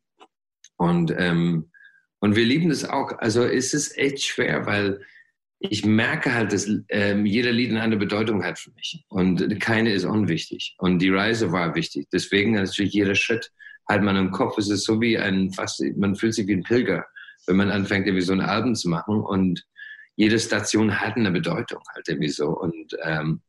Und, 0.76 1.12
ähm, 1.16 1.70
und 2.20 2.36
wir 2.36 2.44
lieben 2.44 2.68
das 2.68 2.84
auch. 2.84 3.18
Also 3.18 3.44
es 3.44 3.74
ist 3.74 3.96
echt 3.96 4.22
schwer, 4.22 4.66
weil 4.66 5.00
ich 5.60 5.84
merke 5.84 6.34
halt, 6.34 6.52
dass 6.52 6.68
ähm, 6.88 7.26
jeder 7.26 7.50
Lied 7.50 7.70
eine 7.70 7.82
andere 7.82 7.98
Bedeutung 7.98 8.44
hat 8.44 8.58
für 8.58 8.70
mich. 8.72 9.04
Und 9.08 9.58
keine 9.60 9.92
ist 9.92 10.04
unwichtig. 10.04 10.76
Und 10.78 11.00
die 11.00 11.10
Reise 11.10 11.50
war 11.50 11.74
wichtig. 11.74 12.08
Deswegen 12.12 12.52
natürlich 12.52 12.92
jeder 12.92 13.14
Schritt 13.14 13.50
halt 13.88 14.02
man 14.02 14.16
im 14.16 14.30
Kopf. 14.30 14.58
Es 14.58 14.68
ist 14.68 14.84
so 14.84 15.00
wie 15.00 15.18
ein, 15.18 15.52
fast, 15.52 15.82
man 15.96 16.14
fühlt 16.14 16.34
sich 16.34 16.46
wie 16.46 16.54
ein 16.54 16.62
Pilger, 16.62 17.06
wenn 17.46 17.56
man 17.56 17.70
anfängt, 17.70 18.06
irgendwie 18.06 18.24
so 18.24 18.32
ein 18.32 18.40
Album 18.40 18.74
zu 18.74 18.88
machen 18.88 19.20
und 19.20 19.64
jede 20.16 20.38
Station 20.38 21.00
hat 21.00 21.16
eine 21.16 21.30
Bedeutung 21.30 21.80
halt 21.94 22.08
irgendwie 22.08 22.28
so 22.28 22.48
und 22.48 22.96
ähm, 23.04 23.40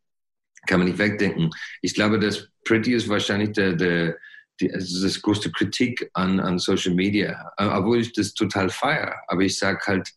kann 0.67 0.80
man 0.80 0.88
nicht 0.88 1.00
wegdenken. 1.00 1.50
Ich 1.82 1.95
glaube, 1.95 2.19
das 2.19 2.50
Pretty 2.63 2.93
ist 2.93 3.10
wahrscheinlich 3.10 3.54
der, 3.54 3.74
der 3.74 4.17
die, 4.60 4.72
also 4.74 5.04
das 5.04 5.22
größte 5.22 5.52
Kritik 5.52 6.10
an, 6.13 6.39
an 6.39 6.60
Social 6.60 6.93
Media, 6.93 7.52
obwohl 7.58 8.00
ich 8.00 8.13
das 8.13 8.34
total 8.34 8.69
feiere. 8.69 9.15
Aber 9.28 9.41
ich 9.41 9.58
sage 9.58 9.80
halt, 9.86 10.10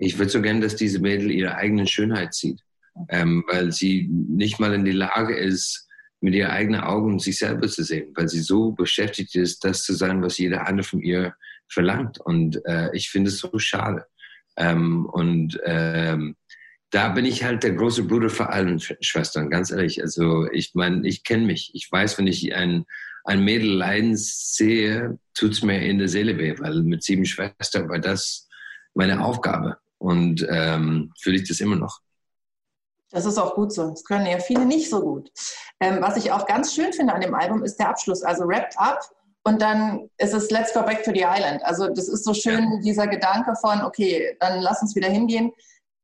ich 0.00 0.18
würde 0.18 0.30
so 0.30 0.40
gern, 0.40 0.60
dass 0.60 0.76
diese 0.76 0.98
Mädel 0.98 1.30
ihre 1.30 1.56
eigene 1.56 1.86
Schönheit 1.86 2.34
sieht, 2.34 2.60
ähm, 3.10 3.44
weil 3.48 3.70
sie 3.70 4.08
nicht 4.10 4.58
mal 4.58 4.72
in 4.72 4.84
die 4.84 4.92
Lage 4.92 5.36
ist, 5.36 5.86
mit 6.20 6.34
ihren 6.34 6.50
eigenen 6.50 6.80
Augen 6.80 7.18
sich 7.18 7.38
selber 7.38 7.68
zu 7.68 7.82
sehen, 7.82 8.12
weil 8.14 8.28
sie 8.28 8.40
so 8.40 8.72
beschäftigt 8.72 9.34
ist, 9.34 9.64
das 9.64 9.84
zu 9.84 9.94
sein, 9.94 10.22
was 10.22 10.38
jeder 10.38 10.66
andere 10.66 10.86
von 10.86 11.00
ihr 11.00 11.34
verlangt. 11.68 12.18
Und 12.18 12.60
äh, 12.66 12.94
ich 12.94 13.10
finde 13.10 13.28
es 13.28 13.38
so 13.38 13.58
schade. 13.58 14.06
Ähm, 14.56 15.06
und 15.06 15.58
ähm, 15.64 16.36
da 16.90 17.10
bin 17.10 17.24
ich 17.24 17.44
halt 17.44 17.62
der 17.62 17.72
große 17.72 18.04
Bruder 18.04 18.30
für 18.30 18.48
allen 18.48 18.80
Schwestern, 18.80 19.48
ganz 19.48 19.70
ehrlich. 19.70 20.02
Also 20.02 20.50
ich 20.50 20.74
meine, 20.74 21.06
ich 21.06 21.24
kenne 21.24 21.46
mich. 21.46 21.70
Ich 21.74 21.90
weiß, 21.90 22.18
wenn 22.18 22.26
ich 22.26 22.54
ein, 22.54 22.84
ein 23.24 23.44
Mädel 23.44 23.70
leiden 23.70 24.16
sehe, 24.16 25.18
tut 25.34 25.52
es 25.52 25.62
mir 25.62 25.80
in 25.80 25.98
der 25.98 26.08
Seele 26.08 26.36
weh, 26.38 26.58
weil 26.58 26.82
mit 26.82 27.02
sieben 27.02 27.24
Schwestern 27.24 27.88
war 27.88 27.98
das 27.98 28.48
meine 28.94 29.22
Aufgabe. 29.22 29.76
Und 30.00 30.46
ähm, 30.50 31.12
fühle 31.20 31.36
ich 31.36 31.48
das 31.48 31.60
immer 31.60 31.76
noch. 31.76 32.00
Das 33.10 33.26
ist 33.26 33.38
auch 33.38 33.54
gut 33.54 33.72
so. 33.72 33.90
Das 33.90 34.04
können 34.04 34.26
ja 34.26 34.38
viele 34.38 34.64
nicht 34.64 34.88
so 34.88 35.00
gut. 35.02 35.30
Ähm, 35.80 35.98
was 36.00 36.16
ich 36.16 36.32
auch 36.32 36.46
ganz 36.46 36.74
schön 36.74 36.92
finde 36.92 37.12
an 37.12 37.20
dem 37.20 37.34
Album 37.34 37.62
ist 37.64 37.76
der 37.76 37.88
Abschluss. 37.88 38.22
Also 38.22 38.44
Wrapped 38.44 38.78
Up 38.78 39.00
und 39.42 39.60
dann 39.60 40.08
ist 40.18 40.32
es 40.32 40.50
Let's 40.50 40.72
Go 40.72 40.82
Back 40.82 41.02
to 41.02 41.12
the 41.12 41.24
Island. 41.26 41.62
Also 41.64 41.88
das 41.88 42.08
ist 42.08 42.24
so 42.24 42.34
schön, 42.34 42.72
ja. 42.72 42.80
dieser 42.82 43.06
Gedanke 43.06 43.54
von, 43.56 43.82
okay, 43.82 44.36
dann 44.38 44.60
lass 44.60 44.82
uns 44.82 44.94
wieder 44.94 45.08
hingehen. 45.08 45.52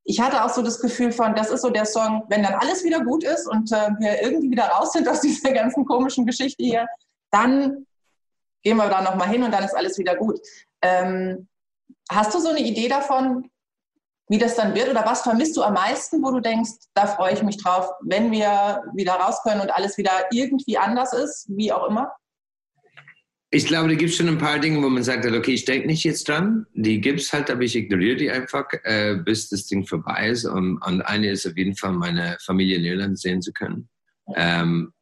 Ich 0.05 0.21
hatte 0.21 0.45
auch 0.45 0.51
so 0.51 0.63
das 0.63 0.81
Gefühl 0.81 1.13
von, 1.13 1.35
das 1.35 1.51
ist 1.51 1.63
so 1.63 1.71
der 1.71 1.85
Song, 1.85 2.25
wenn 2.29 2.43
dann 2.43 2.55
alles 2.55 2.85
wieder 2.85 3.05
gut 3.05 3.25
ist 3.25 3.47
und 3.47 3.71
äh, 3.73 3.91
wir 3.99 4.23
irgendwie 4.23 4.51
wieder 4.51 4.69
raus 4.69 4.93
sind 4.93 5.09
aus 5.09 5.21
dieser 5.23 5.53
ganzen 5.53 5.85
komischen 5.85 6.27
Geschichte 6.27 6.63
hier, 6.63 6.87
dann 7.31 7.87
gehen 8.63 8.77
wir 8.77 8.89
da 8.89 9.03
nochmal 9.03 9.29
hin 9.29 9.43
und 9.43 9.53
dann 9.53 9.65
ist 9.65 9.77
alles 9.77 9.99
wieder 9.99 10.17
gut. 10.17 10.41
Ähm, 10.83 11.49
hast 12.11 12.35
du 12.35 12.41
so 12.41 12.49
eine 12.49 12.61
Idee 12.61 12.89
davon, 12.89 13.51
wie 14.29 14.39
das 14.39 14.57
dann 14.57 14.75
wird? 14.75 14.89
Oder 14.89 15.05
was 15.05 15.23
vermisst 15.23 15.57
du 15.57 15.63
am 15.63 15.75
meisten, 15.75 16.23
wo 16.23 16.31
du 16.31 16.41
denkst, 16.41 16.71
da 16.95 17.07
freue 17.07 17.35
ich 17.35 17.43
mich 17.43 17.57
drauf, 17.59 17.91
wenn 18.03 18.33
wir 18.33 18.83
wieder 18.95 19.13
raus 19.15 19.41
können 19.43 19.61
und 19.61 19.71
alles 19.71 19.97
wieder 19.99 20.13
irgendwie 20.33 20.79
anders 20.79 21.13
ist, 21.13 21.47
wie 21.49 21.73
auch 21.73 21.89
immer? 21.89 22.13
Ich 23.51 23.67
glaube, 23.67 23.89
da 23.89 23.95
gibt 23.95 24.11
es 24.11 24.17
schon 24.17 24.29
ein 24.29 24.39
paar 24.39 24.59
Dinge, 24.59 24.83
wo 24.83 24.89
man 24.89 25.05
sagt, 25.05 25.25
okay, 25.25 25.53
ich 25.53 25.65
denke 25.65 25.87
nicht 25.87 26.03
jetzt 26.03 26.29
dran. 26.29 26.67
Die 26.75 27.01
gibt 27.01 27.21
es 27.21 27.33
halt, 27.33 27.49
aber 27.49 27.63
ich 27.63 27.77
ignoriere 27.77 28.17
die 28.17 28.31
einfach, 28.31 28.67
äh, 28.83 29.15
bis 29.15 29.49
das 29.49 29.67
Ding 29.67 29.87
vorbei 29.87 30.29
ist. 30.29 30.45
Und, 30.45 30.79
und, 30.79 31.03
eine 31.03 31.31
ist 31.31 31.47
auf 31.47 31.57
jeden 31.57 31.77
Fall, 31.77 31.93
meine 31.93 32.37
Familie 32.45 32.77
in 32.79 32.85
Irland 32.85 33.19
sehen 33.19 33.41
zu 33.41 33.53
können. 33.53 33.89
Ähm, 34.35 34.93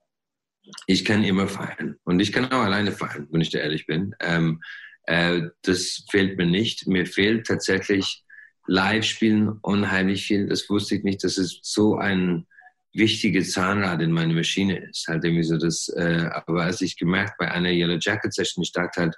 ich 0.87 1.05
kann 1.07 1.25
immer 1.25 1.49
feiern. 1.49 1.97
Und 2.05 2.21
ich 2.21 2.33
kann 2.33 2.45
auch 2.53 2.63
alleine 2.63 2.93
feiern, 2.93 3.27
wenn 3.31 3.41
ich 3.41 3.51
da 3.51 3.61
ehrlich 3.61 3.87
bin. 3.87 4.15
Ähm, 4.21 4.63
äh, 5.05 5.43
das 5.63 6.05
fehlt 6.11 6.37
mir 6.37 6.47
nicht. 6.47 6.87
Mir 6.87 7.07
fehlt 7.07 7.47
tatsächlich 7.47 8.24
Live-Spielen 8.67 9.59
unheimlich 9.63 10.27
viel. 10.27 10.47
Das 10.47 10.69
wusste 10.71 10.97
ich 10.97 11.05
nicht, 11.05 11.25
dass 11.25 11.39
es 11.39 11.61
so 11.63 11.97
ein 11.97 12.47
wichtige 12.93 13.43
Zahnrad 13.43 14.01
in 14.01 14.13
meiner 14.13 14.35
Maschine 14.35 14.79
ist. 14.89 15.07
Halt 15.09 15.25
irgendwie 15.25 15.43
so 15.43 15.59
das, 15.59 15.89
äh, 15.97 16.29
aber 16.33 16.63
als 16.63 16.81
ich 16.81 16.97
gemerkt 16.97 17.39
bei 17.39 17.51
einer 17.51 17.71
Yellow 17.71 17.99
Jacket 18.01 18.33
Session, 18.33 18.63
ich 18.63 18.73
dachte 18.73 19.01
halt, 19.01 19.17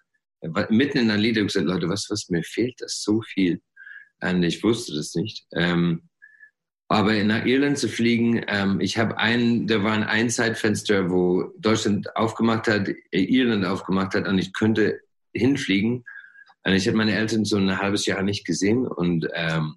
mitten 0.70 0.98
in 0.98 1.10
einer 1.10 1.20
Lied, 1.20 1.36
ich 1.36 1.46
gesagt, 1.46 1.66
Leute, 1.66 1.88
was, 1.88 2.06
was, 2.10 2.28
mir 2.28 2.42
fehlt 2.42 2.74
das 2.78 3.02
so 3.02 3.22
viel. 3.22 3.60
Und 4.22 4.42
ich 4.42 4.62
wusste 4.62 4.94
das 4.94 5.14
nicht. 5.14 5.46
Ähm, 5.52 6.08
aber 6.88 7.12
nach 7.24 7.44
Irland 7.44 7.78
zu 7.78 7.88
fliegen, 7.88 8.44
ähm, 8.46 8.80
ich 8.80 8.96
habe 8.96 9.18
einen, 9.18 9.66
da 9.66 9.82
war 9.82 9.92
ein 9.92 10.04
Einzeitfenster, 10.04 11.10
wo 11.10 11.52
Deutschland 11.58 12.14
aufgemacht 12.16 12.68
hat, 12.68 12.88
äh, 12.88 12.94
Irland 13.10 13.64
aufgemacht 13.64 14.14
hat 14.14 14.28
und 14.28 14.38
ich 14.38 14.52
könnte 14.52 15.00
hinfliegen 15.34 16.04
ich 16.74 16.86
habe 16.86 16.96
meine 16.96 17.14
Eltern 17.14 17.44
so 17.44 17.56
ein 17.56 17.78
halbes 17.78 18.06
Jahr 18.06 18.22
nicht 18.22 18.44
gesehen 18.44 18.86
und, 18.86 19.28
ähm, 19.34 19.76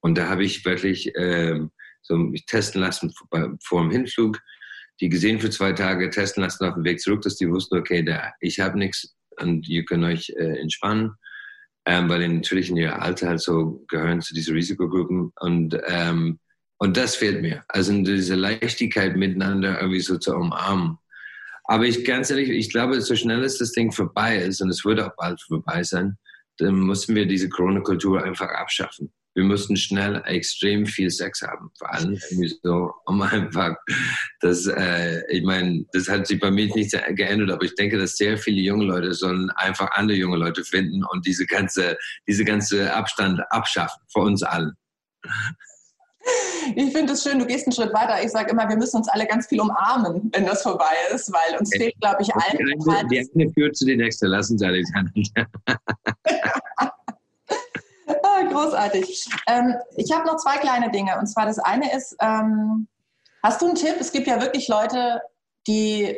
und 0.00 0.16
da 0.16 0.28
habe 0.28 0.44
ich 0.44 0.64
wirklich 0.64 1.12
ähm, 1.16 1.70
so 2.02 2.16
mich 2.16 2.46
testen 2.46 2.80
lassen 2.80 3.12
vor, 3.12 3.56
vor 3.62 3.82
dem 3.82 3.90
Hinflug, 3.90 4.38
die 5.00 5.08
gesehen 5.08 5.40
für 5.40 5.50
zwei 5.50 5.72
Tage, 5.72 6.10
testen 6.10 6.42
lassen 6.42 6.64
auf 6.64 6.74
dem 6.74 6.84
Weg 6.84 7.00
zurück, 7.00 7.22
dass 7.22 7.36
die 7.36 7.48
wussten, 7.50 7.78
okay, 7.78 8.02
da, 8.02 8.32
ich 8.40 8.60
habe 8.60 8.78
nichts 8.78 9.16
und 9.40 9.68
ihr 9.68 9.84
könnt 9.84 10.04
euch 10.04 10.30
äh, 10.30 10.60
entspannen, 10.60 11.12
ähm, 11.86 12.08
weil 12.08 12.28
natürlich 12.28 12.70
in 12.70 12.76
ihr 12.76 13.00
Alter 13.00 13.28
halt 13.28 13.40
so 13.40 13.84
gehören 13.88 14.20
zu 14.20 14.34
diesen 14.34 14.54
Risikogruppen 14.54 15.32
und 15.40 15.78
ähm, 15.86 16.38
Und 16.80 16.96
das 16.96 17.16
fehlt 17.16 17.42
mir. 17.42 17.64
Also 17.66 17.92
diese 18.04 18.36
Leichtigkeit 18.36 19.16
miteinander 19.16 19.80
irgendwie 19.80 20.00
so 20.00 20.16
zu 20.16 20.32
umarmen. 20.32 20.98
Aber 21.68 21.84
ich 21.84 22.04
ganz 22.04 22.30
ehrlich, 22.30 22.48
ich 22.48 22.70
glaube, 22.70 23.00
so 23.02 23.14
schnell 23.14 23.42
als 23.42 23.58
das 23.58 23.72
Ding 23.72 23.92
vorbei 23.92 24.38
ist, 24.38 24.62
und 24.62 24.70
es 24.70 24.84
wird 24.84 25.00
auch 25.00 25.14
bald 25.16 25.40
vorbei 25.42 25.82
sein, 25.84 26.16
dann 26.56 26.74
müssen 26.74 27.14
wir 27.14 27.26
diese 27.26 27.48
Corona-Kultur 27.50 28.24
einfach 28.24 28.48
abschaffen. 28.48 29.12
Wir 29.34 29.44
mussten 29.44 29.76
schnell 29.76 30.20
extrem 30.24 30.86
viel 30.86 31.10
Sex 31.10 31.42
haben, 31.42 31.70
vor 31.78 31.92
allem 31.92 32.18
irgendwie 32.30 32.58
so, 32.62 32.92
um 33.04 33.20
einfach 33.22 33.76
das, 34.40 34.66
äh, 34.66 35.20
ich 35.28 35.44
meine, 35.44 35.84
das 35.92 36.08
hat 36.08 36.26
sich 36.26 36.40
bei 36.40 36.50
mir 36.50 36.74
nicht 36.74 36.98
geändert, 37.10 37.50
aber 37.50 37.64
ich 37.64 37.74
denke, 37.74 37.98
dass 37.98 38.16
sehr 38.16 38.38
viele 38.38 38.62
junge 38.62 38.86
Leute 38.86 39.12
sollen 39.12 39.50
einfach 39.50 39.90
andere 39.92 40.16
junge 40.16 40.38
Leute 40.38 40.64
finden 40.64 41.04
und 41.04 41.26
diese 41.26 41.46
ganze, 41.46 41.98
diese 42.26 42.44
ganze 42.44 42.92
Abstand 42.92 43.40
abschaffen, 43.50 44.02
vor 44.10 44.24
uns 44.24 44.42
allen. 44.42 44.72
Ich 46.74 46.92
finde 46.92 47.14
es 47.14 47.22
schön, 47.22 47.38
du 47.38 47.46
gehst 47.46 47.66
einen 47.66 47.72
Schritt 47.72 47.94
weiter. 47.94 48.22
Ich 48.22 48.30
sage 48.30 48.50
immer, 48.50 48.68
wir 48.68 48.76
müssen 48.76 48.98
uns 48.98 49.08
alle 49.08 49.26
ganz 49.26 49.46
viel 49.46 49.60
umarmen, 49.60 50.30
wenn 50.34 50.44
das 50.44 50.62
vorbei 50.62 50.94
ist, 51.14 51.32
weil 51.32 51.58
uns 51.58 51.70
fehlt, 51.74 51.98
glaube 52.00 52.22
ich, 52.22 52.34
allen. 52.34 52.56
Die 52.58 52.90
eine, 52.90 53.08
die 53.08 53.30
eine 53.34 53.50
führt 53.52 53.76
zu 53.76 53.86
der 53.86 53.96
nächsten. 53.96 54.26
Lassen 54.26 54.58
Sie 54.58 54.66
Alexander. 54.66 55.12
Ah, 58.22 58.42
großartig. 58.50 59.26
Ähm, 59.46 59.74
ich 59.96 60.12
habe 60.12 60.26
noch 60.26 60.36
zwei 60.36 60.56
kleine 60.56 60.90
Dinge. 60.90 61.18
Und 61.18 61.26
zwar 61.26 61.46
das 61.46 61.58
eine 61.58 61.94
ist, 61.94 62.16
ähm, 62.20 62.88
hast 63.42 63.60
du 63.60 63.66
einen 63.66 63.74
Tipp? 63.74 63.96
Es 64.00 64.12
gibt 64.12 64.26
ja 64.26 64.40
wirklich 64.40 64.68
Leute, 64.68 65.20
die 65.66 66.16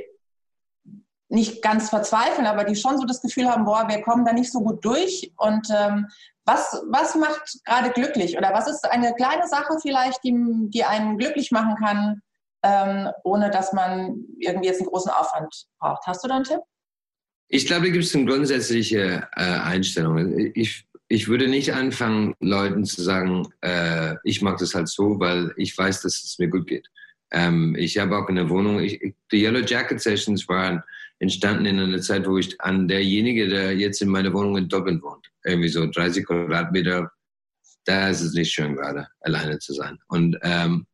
nicht 1.29 1.63
ganz 1.63 1.91
verzweifeln, 1.91 2.47
aber 2.47 2.65
die 2.65 2.77
schon 2.77 2.99
so 2.99 3.05
das 3.07 3.23
Gefühl 3.23 3.49
haben, 3.49 3.65
boah, 3.65 3.89
wir 3.89 4.03
kommen 4.03 4.25
da 4.25 4.33
nicht 4.33 4.53
so 4.53 4.61
gut 4.61 4.85
durch. 4.85 5.33
Und 5.37 5.67
ähm, 5.71 6.09
was, 6.51 6.83
was 6.91 7.15
macht 7.15 7.59
gerade 7.65 7.91
glücklich? 7.91 8.37
Oder 8.37 8.53
was 8.53 8.69
ist 8.69 8.85
eine 8.91 9.15
kleine 9.15 9.47
Sache 9.47 9.77
vielleicht, 9.81 10.23
die, 10.25 10.35
die 10.69 10.85
einen 10.85 11.19
glücklich 11.19 11.51
machen 11.51 11.77
kann, 11.77 12.23
ähm, 12.63 13.09
ohne 13.25 13.51
dass 13.51 13.73
man 13.73 14.25
irgendwie 14.39 14.69
jetzt 14.69 14.81
einen 14.81 14.91
großen 14.91 15.11
Aufwand 15.11 15.67
braucht? 15.79 16.07
Hast 16.07 16.25
du 16.25 16.29
da 16.29 16.37
einen 16.37 16.45
Tipp? 16.45 16.61
Ich 17.49 17.67
glaube, 17.67 17.87
da 17.87 17.93
gibt 17.93 18.05
es 18.05 18.15
eine 18.15 18.27
grundsätzliche 18.27 19.29
äh, 19.37 19.43
Einstellung. 19.43 20.53
Ich, 20.55 20.87
ich 21.09 21.29
würde 21.29 21.49
nicht 21.49 21.73
anfangen, 21.73 22.35
Leuten 22.41 22.85
zu 22.85 23.03
sagen, 23.03 23.49
äh, 23.61 24.15
ich 24.25 24.43
mag 24.43 24.59
das 24.59 24.75
halt 24.75 24.89
so, 24.89 25.19
weil 25.19 25.53
ich 25.57 25.77
weiß, 25.77 26.03
dass 26.03 26.23
es 26.23 26.39
mir 26.39 26.49
gut 26.49 26.67
geht. 26.67 26.89
Ähm, 27.33 27.77
ich 27.79 27.99
habe 27.99 28.17
auch 28.17 28.29
eine 28.29 28.49
Wohnung, 28.49 28.81
ich, 28.81 29.15
die 29.33 29.43
Yellow 29.43 29.61
Jacket 29.61 30.01
Sessions 30.01 30.49
waren 30.49 30.83
entstanden 31.21 31.67
in 31.67 31.79
einer 31.79 32.01
Zeit, 32.01 32.27
wo 32.27 32.39
ich 32.39 32.61
an 32.61 32.89
derjenige, 32.89 33.47
der 33.47 33.77
jetzt 33.77 34.01
in 34.03 34.09
meiner 34.09 34.33
Wohnung 34.33 34.57
in 34.57 34.69
Dublin 34.69 35.03
wohnt, 35.03 35.31
irgendwie 35.45 35.69
so 35.69 35.87
30 35.87 36.27
Quadratmeter, 36.27 37.13
da 37.85 38.09
ist 38.09 38.23
es 38.23 38.33
nicht 38.33 38.53
schön 38.53 38.75
gerade, 38.75 39.07
alleine 39.21 39.59
zu 39.59 39.75
sein. 39.75 39.99
Und, 40.09 40.39
ähm, 40.43 40.87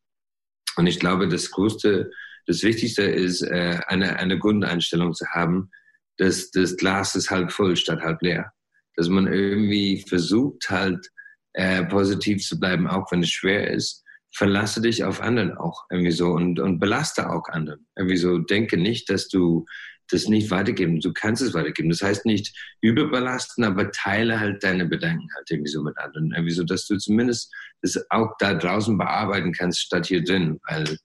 und 0.77 0.87
ich 0.87 0.99
glaube, 0.99 1.29
das 1.29 1.51
Größte, 1.51 2.11
das 2.47 2.63
Wichtigste 2.63 3.03
ist, 3.03 3.43
äh, 3.43 3.79
eine, 3.87 4.19
eine 4.19 4.39
Grundeinstellung 4.39 5.15
zu 5.15 5.27
haben, 5.29 5.71
dass 6.17 6.51
das 6.51 6.77
Glas 6.77 7.15
ist 7.15 7.31
halb 7.31 7.53
voll 7.53 7.77
statt 7.77 8.01
halb 8.01 8.21
leer. 8.23 8.53
Dass 8.97 9.09
man 9.09 9.27
irgendwie 9.27 10.05
versucht 10.09 10.71
halt 10.71 11.09
äh, 11.53 11.85
positiv 11.85 12.43
zu 12.43 12.59
bleiben, 12.59 12.89
auch 12.89 13.13
wenn 13.13 13.23
es 13.23 13.31
schwer 13.31 13.71
ist. 13.71 14.03
Verlasse 14.35 14.81
dich 14.81 15.05
auf 15.05 15.21
anderen 15.21 15.57
auch 15.57 15.85
irgendwie 15.91 16.13
so 16.13 16.33
und, 16.33 16.59
und 16.59 16.81
belaste 16.81 17.31
auch 17.31 17.49
anderen. 17.49 17.87
Irgendwie 17.97 18.17
so, 18.17 18.39
denke 18.39 18.77
nicht, 18.77 19.09
dass 19.09 19.29
du 19.29 19.67
das 20.11 20.29
nicht 20.29 20.51
weitergeben. 20.51 21.01
Du 21.01 21.13
kannst 21.13 21.43
es 21.43 21.55
weitergeben. 21.55 21.89
Das 21.89 22.03
heißt 22.03 22.27
nicht 22.27 22.55
überbelasten, 22.81 23.65
aber 23.65 23.91
teile 23.91 24.41
halt 24.41 24.63
deine 24.63 24.87
Bedenken 24.87 25.29
halt 25.35 25.51
irgendwie 25.51 25.71
so 25.71 25.83
mit 25.83 25.97
anderen. 25.99 26.33
Irgendwie 26.33 26.55
so, 26.55 26.65
dass 26.65 26.87
du 26.87 26.97
zumindest 26.97 27.53
das 27.83 27.99
auch 28.11 28.33
da 28.39 28.55
draußen 28.55 28.97
bearbeiten 28.97 29.53
kannst, 29.53 29.81
statt 29.81 30.07
hier 30.07 30.23
drin. 30.23 30.61
Weil 30.69 30.99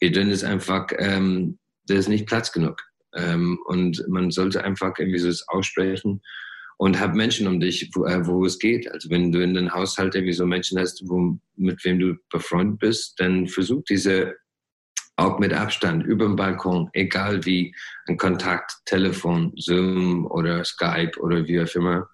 hier 0.00 0.12
drin 0.12 0.30
ist 0.30 0.44
einfach, 0.44 0.88
ähm, 0.98 1.58
da 1.86 1.94
ist 1.94 2.08
nicht 2.08 2.26
Platz 2.26 2.52
genug. 2.52 2.82
Ähm, 3.14 3.58
und 3.66 4.04
man 4.08 4.30
sollte 4.30 4.64
einfach 4.64 4.98
irgendwie 4.98 5.18
so 5.18 5.28
das 5.28 5.46
aussprechen 5.48 6.20
und 6.78 7.00
hab 7.00 7.14
Menschen 7.14 7.48
um 7.48 7.60
dich, 7.60 7.90
wo, 7.94 8.04
äh, 8.04 8.26
wo 8.26 8.44
es 8.44 8.58
geht. 8.58 8.90
Also 8.90 9.10
wenn 9.10 9.32
du 9.32 9.42
in 9.42 9.54
den 9.54 9.72
Haushalt 9.72 10.14
irgendwie 10.14 10.32
so 10.32 10.46
Menschen 10.46 10.78
hast, 10.78 11.02
wo, 11.06 11.38
mit 11.56 11.84
wem 11.84 11.98
du 11.98 12.14
befreundet 12.30 12.78
bist, 12.78 13.18
dann 13.18 13.48
versuch 13.48 13.82
diese 13.88 14.36
auch 15.18 15.40
mit 15.40 15.52
Abstand 15.52 16.06
über 16.06 16.24
dem 16.24 16.36
Balkon, 16.36 16.88
egal 16.92 17.44
wie, 17.44 17.74
ein 18.06 18.16
Kontakt, 18.16 18.72
Telefon, 18.84 19.52
Zoom 19.56 20.26
oder 20.26 20.64
Skype 20.64 21.18
oder 21.20 21.46
wie 21.46 21.60
auch 21.60 21.74
immer. 21.74 22.08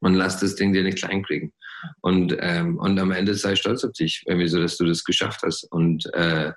Und 0.00 0.14
lass 0.14 0.40
das 0.40 0.56
Ding 0.56 0.72
dir 0.72 0.82
nicht 0.82 0.98
klein 0.98 1.22
kriegen. 1.22 1.52
Und, 2.00 2.34
ähm, 2.40 2.78
und 2.78 2.98
am 2.98 3.10
Ende 3.12 3.34
sei 3.34 3.54
stolz 3.56 3.84
auf 3.84 3.92
dich, 3.92 4.24
irgendwie 4.26 4.48
so, 4.48 4.58
dass 4.58 4.78
du 4.78 4.86
das 4.86 5.04
geschafft 5.04 5.42
hast. 5.42 5.64
Und 5.70 6.06
äh, 6.14 6.52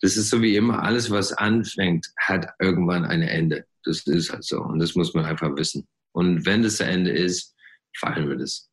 das 0.00 0.16
ist 0.16 0.30
so 0.30 0.40
wie 0.40 0.56
immer, 0.56 0.82
alles, 0.82 1.10
was 1.10 1.32
anfängt, 1.32 2.06
hat 2.16 2.48
irgendwann 2.60 3.04
ein 3.04 3.22
Ende. 3.22 3.64
Das 3.84 4.06
ist 4.06 4.32
halt 4.32 4.44
so. 4.44 4.60
Und 4.60 4.78
das 4.78 4.94
muss 4.94 5.14
man 5.14 5.24
einfach 5.24 5.56
wissen. 5.56 5.88
Und 6.12 6.46
wenn 6.46 6.62
das 6.62 6.78
Ende 6.78 7.10
ist, 7.10 7.54
feiern 7.96 8.28
wir 8.28 8.36
das. 8.36 8.68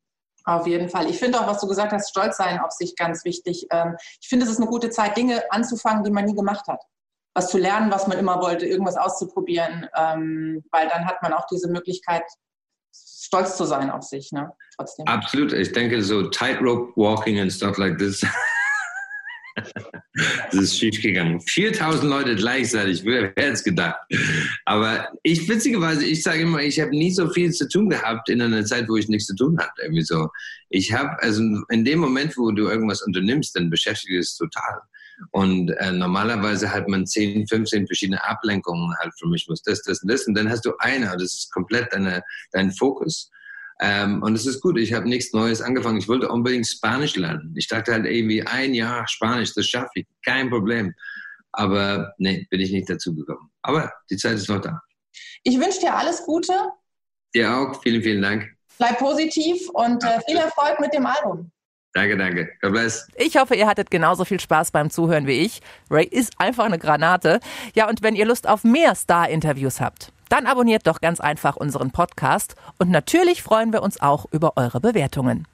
Auf 0.46 0.66
jeden 0.68 0.90
Fall. 0.90 1.10
Ich 1.10 1.20
finde 1.20 1.40
auch, 1.40 1.48
was 1.48 1.62
du 1.62 1.68
gesagt 1.68 1.92
hast, 1.92 2.10
stolz 2.10 2.38
sein 2.38 2.60
auf 2.60 2.72
sich 2.72 2.96
ganz 2.96 3.24
wichtig. 3.26 3.68
Ähm, 3.72 3.96
ich 4.20 4.28
finde, 4.28 4.46
es 4.46 4.52
ist 4.52 4.58
eine 4.58 4.68
gute 4.68 4.90
Zeit, 4.90 5.16
Dinge 5.16 5.44
anzufangen, 5.52 6.04
die 6.04 6.12
man 6.12 6.26
nie 6.26 6.36
gemacht 6.36 6.68
hat. 6.68 6.82
Was 7.34 7.50
zu 7.50 7.58
lernen, 7.58 7.92
was 7.92 8.08
man 8.08 8.18
immer 8.18 8.42
wollte, 8.42 8.66
irgendwas 8.66 8.98
auszuprobieren, 8.98 9.88
ähm, 9.96 10.64
weil 10.72 10.90
dann 10.90 11.06
hat 11.06 11.22
man 11.22 11.34
auch 11.34 11.46
diese 11.50 11.70
Möglichkeit, 11.70 12.24
stolz 12.94 13.56
zu 13.56 13.66
sein 13.66 13.90
auf 13.90 14.04
sich. 14.04 14.32
Ne? 14.32 14.52
Trotzdem. 14.76 15.08
Absolut. 15.08 15.54
Ich 15.54 15.72
denke, 15.72 16.04
so 16.04 16.24
Tightrope 16.30 16.92
Walking 16.96 17.40
and 17.40 17.52
stuff 17.52 17.78
like 17.78 17.98
this 17.98 18.26
das 20.52 20.62
ist 20.62 20.78
schief 20.78 21.02
gegangen. 21.02 21.40
4000 21.42 22.10
Leute 22.10 22.36
gleichzeitig, 22.36 23.04
wer 23.06 23.24
hätte 23.24 23.52
es 23.52 23.64
gedacht? 23.64 24.00
Aber 24.66 25.10
ich, 25.24 25.48
witzigerweise, 25.48 26.06
ich 26.06 26.24
sage 26.24 26.42
immer, 26.42 26.62
ich 26.62 26.80
habe 26.80 26.92
nie 26.92 27.12
so 27.12 27.30
viel 27.30 27.52
zu 27.52 27.68
tun 27.68 27.90
gehabt 27.90 28.30
in 28.30 28.42
einer 28.42 28.66
Zeit, 28.66 28.88
wo 28.90 28.98
ich 28.98 29.08
nichts 29.08 29.28
zu 29.28 29.36
tun 29.36 29.58
hatte. 29.58 29.82
Irgendwie 29.84 30.04
so. 30.04 30.30
Ich 30.70 30.94
habe, 30.94 31.22
also 31.22 31.42
in 31.70 31.86
dem 31.86 32.00
Moment, 32.00 32.38
wo 32.38 32.52
du 32.52 32.68
irgendwas 32.68 33.02
unternimmst, 33.02 33.56
dann 33.56 33.70
beschäftigt 33.70 34.20
es 34.20 34.36
total. 34.36 34.82
Und 35.30 35.70
äh, 35.72 35.92
normalerweise 35.92 36.72
hat 36.74 36.88
man 36.88 37.06
10, 37.06 37.48
15 37.48 37.86
verschiedene 37.86 38.24
Ablenkungen 38.24 38.96
halt 39.00 39.14
für 39.20 39.28
mich, 39.28 39.48
muss 39.48 39.62
das, 39.62 39.82
das 39.84 40.02
und 40.02 40.12
das. 40.12 40.26
Und 40.26 40.36
dann 40.36 40.50
hast 40.50 40.66
du 40.66 40.74
eine, 40.80 41.06
das 41.14 41.34
ist 41.34 41.52
komplett 41.52 41.94
deine, 41.94 42.24
dein 42.52 42.72
Fokus. 42.72 43.30
Ähm, 43.84 44.22
und 44.22 44.36
es 44.36 44.46
ist 44.46 44.62
gut, 44.62 44.78
ich 44.78 44.94
habe 44.94 45.10
nichts 45.10 45.34
Neues 45.34 45.62
angefangen. 45.62 45.98
Ich 45.98 46.08
wollte 46.08 46.30
unbedingt 46.30 46.68
Spanisch 46.68 47.16
lernen. 47.16 47.54
Ich 47.58 47.68
dachte 47.68 47.92
halt 47.92 48.06
irgendwie 48.06 48.44
ein 48.44 48.76
Jahr 48.76 49.08
Spanisch, 49.08 49.54
das 49.56 49.66
schaffe 49.66 49.90
ich, 49.96 50.06
kein 50.24 50.52
Problem. 50.52 50.94
Aber 51.52 52.14
nee, 52.18 52.48
bin 52.50 52.62
ich 52.62 52.72
nicht 52.72 52.90
dazu 52.90 53.16
gekommen. 53.16 53.52
Aber 53.64 53.92
die 54.10 54.18
Zeit 54.18 54.36
ist 54.36 54.50
noch 54.50 54.62
da. 54.62 54.80
Ich 55.44 55.60
wünsche 55.60 55.80
dir 55.80 55.96
alles 55.96 56.24
Gute. 56.26 56.54
Dir 57.34 57.54
auch. 57.54 57.82
Vielen, 57.82 58.04
vielen 58.04 58.22
Dank. 58.22 58.48
Bleib 58.78 59.00
positiv 59.00 59.68
und 59.70 60.04
äh, 60.04 60.20
viel 60.28 60.38
Erfolg 60.38 60.80
mit 60.80 60.94
dem 60.94 61.06
Album. 61.06 61.52
Danke, 61.94 62.18
danke. 62.18 62.50
God 62.62 62.72
bless. 62.72 63.08
Ich 63.16 63.36
hoffe, 63.36 63.56
ihr 63.56 63.68
hattet 63.68 63.92
genauso 63.92 64.24
viel 64.24 64.40
Spaß 64.40 64.72
beim 64.72 64.90
Zuhören 64.90 65.28
wie 65.28 65.42
ich. 65.42 65.60
Ray 65.90 66.06
ist 66.06 66.34
einfach 66.38 66.66
eine 66.66 66.80
Granate. 66.80 67.40
Ja, 67.76 67.90
und 67.90 68.02
wenn 68.02 68.16
ihr 68.16 68.26
Lust 68.26 68.48
auf 68.48 68.64
mehr 68.64 68.96
Star-Interviews 68.96 69.82
habt, 69.82 70.14
dann 70.32 70.48
abonniert 70.48 70.88
doch 70.88 71.02
ganz 71.02 71.20
einfach 71.20 71.58
unseren 71.58 71.92
Podcast 71.92 72.56
und 72.80 72.90
natürlich 72.90 73.44
freuen 73.44 73.74
wir 73.74 73.84
uns 73.84 74.02
auch 74.02 74.26
über 74.32 74.54
eure 74.56 74.80
Bewertungen. 74.80 75.46